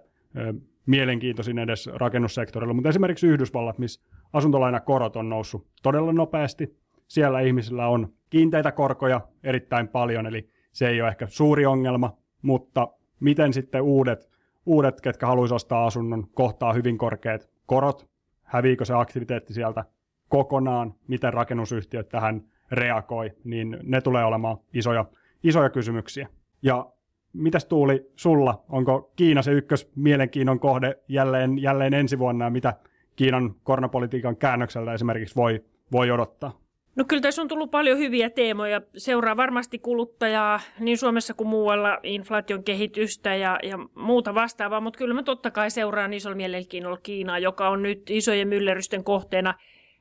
mielenkiintoisin 0.86 1.60
edes 1.60 1.88
rakennussektorilla, 1.88 2.74
mutta 2.74 2.90
esimerkiksi 2.90 3.28
Yhdysvallat, 3.28 3.78
missä 3.80 4.02
asuntolainakorot 4.34 5.16
on 5.16 5.30
noussut 5.30 5.68
todella 5.84 6.14
nopeasti. 6.14 6.78
Siellä 7.08 7.40
ihmisillä 7.40 7.88
on 7.88 8.14
kiinteitä 8.30 8.72
korkoja 8.72 9.22
erittäin 9.44 9.88
paljon, 9.88 10.26
eli 10.26 10.50
se 10.72 10.88
ei 10.88 11.02
ole 11.02 11.10
ehkä 11.10 11.28
suuri 11.28 11.66
ongelma, 11.66 12.18
mutta 12.42 12.88
miten 13.20 13.54
sitten 13.54 13.82
uudet, 13.82 14.30
uudet 14.66 15.02
ketkä 15.02 15.28
haluaisivat 15.28 15.56
ostaa 15.56 15.86
asunnon, 15.86 16.28
kohtaa 16.34 16.74
hyvin 16.74 16.98
korkeat 16.98 17.50
korot, 17.66 18.13
häviikö 18.54 18.86
se 18.86 18.94
aktiviteetti 18.94 19.54
sieltä 19.54 19.86
kokonaan, 20.30 20.94
miten 21.08 21.34
rakennusyhtiöt 21.34 22.10
tähän 22.10 22.42
reagoi, 22.72 23.32
niin 23.44 23.78
ne 23.84 24.02
tulee 24.02 24.26
olemaan 24.26 24.58
isoja, 24.74 25.06
isoja 25.44 25.70
kysymyksiä. 25.70 26.28
Ja 26.62 26.92
mitäs 27.34 27.66
Tuuli 27.66 28.12
sulla? 28.16 28.64
Onko 28.70 29.12
Kiina 29.16 29.42
se 29.42 29.52
ykkös 29.52 29.92
mielenkiinnon 29.96 30.60
kohde 30.60 30.96
jälleen, 31.08 31.62
jälleen 31.62 31.94
ensi 31.94 32.20
vuonna 32.20 32.46
ja 32.46 32.52
mitä 32.52 32.74
Kiinan 33.16 33.56
koronapolitiikan 33.64 34.38
käännöksellä 34.38 34.94
esimerkiksi 34.94 35.36
voi, 35.36 35.66
voi 35.92 36.12
odottaa? 36.12 36.63
No 36.96 37.04
kyllä 37.08 37.22
tässä 37.22 37.42
on 37.42 37.48
tullut 37.48 37.72
paljon 37.72 37.98
hyviä 37.98 38.30
teemoja. 38.30 38.82
Seuraa 38.98 39.38
varmasti 39.38 39.80
kuluttajaa 39.80 40.60
niin 40.80 40.98
Suomessa 40.98 41.34
kuin 41.34 41.48
muualla, 41.48 42.00
inflaation 42.04 42.64
kehitystä 42.64 43.36
ja, 43.36 43.60
ja 43.64 43.78
muuta 43.96 44.36
vastaavaa, 44.36 44.82
mutta 44.82 44.98
kyllä 44.98 45.14
mä 45.14 45.24
totta 45.24 45.52
kai 45.52 45.72
seuraan 45.72 46.14
isolla 46.14 46.36
mielenkiinnolla 46.36 46.98
Kiinaa, 47.04 47.40
joka 47.40 47.70
on 47.70 47.84
nyt 47.84 48.10
isojen 48.10 48.48
myllerrysten 48.48 49.04
kohteena. 49.04 49.54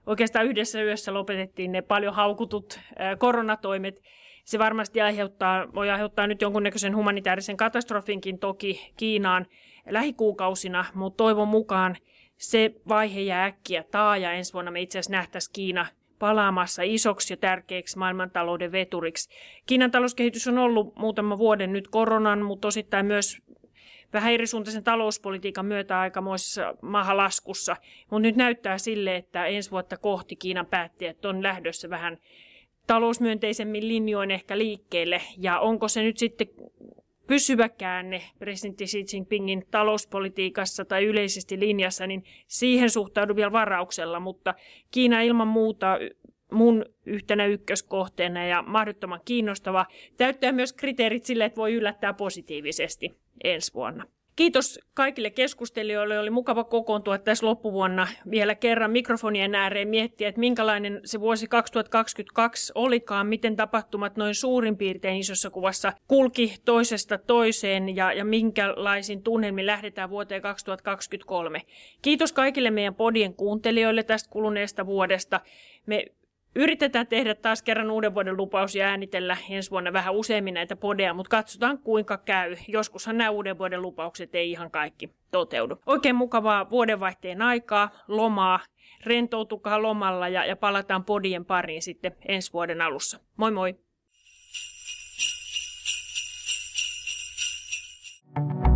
Oikeastaan 0.07 0.46
yhdessä 0.46 0.83
yössä 0.83 1.14
lopetettiin 1.14 1.72
ne 1.72 1.83
paljon 1.83 2.14
haukutut 2.14 2.81
koronatoimet. 3.18 4.02
Se 4.44 4.59
varmasti 4.59 5.00
aiheuttaa, 5.00 5.74
voi 5.74 5.90
aiheuttaa 5.90 6.26
nyt 6.26 6.42
jonkunnäköisen 6.42 6.96
humanitaarisen 6.96 7.57
katastrofinkin 7.57 8.38
toki 8.38 8.92
Kiinaan 8.96 9.46
lähikuukausina, 9.90 10.85
mutta 10.94 11.16
toivon 11.16 11.48
mukaan 11.48 11.96
se 12.37 12.74
vaihe 12.88 13.20
jää 13.20 13.44
äkkiä 13.44 13.85
taa 13.90 14.16
ja 14.16 14.33
ensi 14.33 14.52
vuonna 14.52 14.70
me 14.70 14.81
itse 14.81 14.98
asiassa 14.98 15.12
nähtäisiin 15.12 15.52
Kiina– 15.52 15.87
palaamassa 16.23 16.83
isoksi 16.83 17.33
ja 17.33 17.37
tärkeäksi 17.37 17.99
maailmantalouden 17.99 18.73
veturiksi. 18.73 19.31
Kiinan 19.67 19.91
talouskehitys 19.91 20.49
on 20.49 20.59
ollut 20.59 20.97
muutama 20.97 21.39
vuoden 21.39 21.73
nyt 21.73 21.89
koronan, 21.89 22.43
mutta 22.43 22.69
osittain 22.69 23.07
myös 23.07 23.39
vähän 24.13 24.33
erisuuntaisen 24.33 24.85
talouspolitiikan 24.85 25.67
myötä 25.67 26.01
aikamoisessa 26.01 26.75
mahalaskussa. 26.83 27.77
Mutta 28.11 28.23
nyt 28.23 28.37
näyttää 28.37 28.79
sille, 28.79 29.17
että 29.17 29.47
ensi 29.47 29.71
vuotta 29.71 29.97
kohti 29.97 30.37
Kiinan 30.37 30.67
päättäjät 30.67 31.25
on 31.25 31.43
lähdössä 31.43 31.91
vähän 31.91 32.19
talousmyönteisemmin 32.87 33.89
linjoin 33.89 34.31
ehkä 34.31 34.59
liikkeelle. 34.59 35.21
Ja 35.39 35.59
onko 35.59 35.89
se 35.89 36.03
nyt 36.03 36.19
sitten 36.19 36.47
pysyvä 37.27 37.69
käänne 37.69 38.23
presidentti 38.39 38.85
Xi 38.85 39.05
Jinpingin 39.13 39.65
talouspolitiikassa 39.71 40.85
tai 40.85 41.05
yleisesti 41.05 41.61
linjassa, 41.61 42.07
niin 42.07 42.25
siihen 42.47 42.91
suhtaudun 42.91 43.37
vielä 43.37 43.53
varauksella, 43.53 44.21
mutta 44.21 44.55
Kiina 44.91 45.21
ilman 45.21 45.49
muuta 45.49 45.99
mun 46.53 46.85
yhtenä 47.07 47.47
ykköskohteena 47.47 48.47
ja 48.47 48.63
mahdottoman 48.63 49.21
kiinnostava. 49.25 49.87
Täyttää 50.17 50.53
myös 50.53 50.73
kriteerit 50.73 51.25
sille, 51.25 51.45
että 51.45 51.57
voi 51.57 51.75
yllättää 51.75 52.13
positiivisesti 52.13 53.13
ensi 53.45 53.75
vuonna. 53.75 54.07
Kiitos 54.37 54.81
kaikille 54.95 55.31
keskustelijoille. 55.31 56.18
Oli 56.18 56.31
mukava 56.31 56.64
kokoontua 56.64 57.18
tässä 57.18 57.47
loppuvuonna 57.47 58.09
vielä 58.31 58.55
kerran 58.55 58.90
mikrofonien 58.90 59.55
ääreen 59.55 59.88
miettiä, 59.88 60.29
että 60.29 60.40
minkälainen 60.40 61.01
se 61.05 61.21
vuosi 61.21 61.49
2022 61.49 62.73
olikaan, 62.75 63.27
miten 63.27 63.57
tapahtumat 63.57 64.16
noin 64.16 64.35
suurin 64.35 64.77
piirtein 64.77 65.18
isossa 65.18 65.51
kuvassa 65.51 65.92
kulki 66.09 66.55
toisesta 66.64 67.18
toiseen 67.18 67.97
ja, 67.97 68.12
ja 68.12 68.25
minkälaisin 68.25 69.23
tunnelmin 69.23 69.66
lähdetään 69.66 70.11
vuoteen 70.11 70.42
2023. 70.42 71.62
Kiitos 72.03 72.33
kaikille 72.33 72.71
meidän 72.71 72.95
podien 72.95 73.35
kuuntelijoille 73.35 74.03
tästä 74.03 74.31
kuluneesta 74.31 74.87
vuodesta. 74.87 75.40
Me 75.87 76.07
Yritetään 76.55 77.07
tehdä 77.07 77.35
taas 77.35 77.62
kerran 77.62 77.91
uuden 77.91 78.15
vuoden 78.15 78.37
lupaus 78.37 78.75
ja 78.75 78.87
äänitellä 78.87 79.37
ensi 79.51 79.71
vuonna 79.71 79.93
vähän 79.93 80.15
useammin 80.15 80.55
näitä 80.55 80.77
podeja, 80.77 81.15
mutta 81.15 81.37
katsotaan 81.37 81.79
kuinka 81.79 82.19
käy. 82.19 82.57
Joskushan 82.69 83.19
nämä 83.19 83.31
uuden 83.31 83.59
vuoden 83.59 83.83
lupaukset 83.83 84.35
ei 84.35 84.51
ihan 84.51 84.71
kaikki 84.71 85.11
toteudu. 85.31 85.79
Oikein 85.87 86.17
mukavaa 86.17 86.71
vuodenvaihteen 86.71 87.43
aikaa, 87.43 87.91
lomaa, 88.09 88.61
rentoutukaa 89.07 89.83
lomalla 89.83 90.29
ja, 90.29 90.45
ja 90.45 90.57
palataan 90.57 91.05
podien 91.05 91.45
pariin 91.45 91.83
sitten 91.83 92.17
ensi 92.29 92.53
vuoden 92.53 92.83
alussa. 92.83 93.21
Moi 93.37 93.51
moi! 93.51 93.75
thank 98.35 98.67
you 98.67 98.72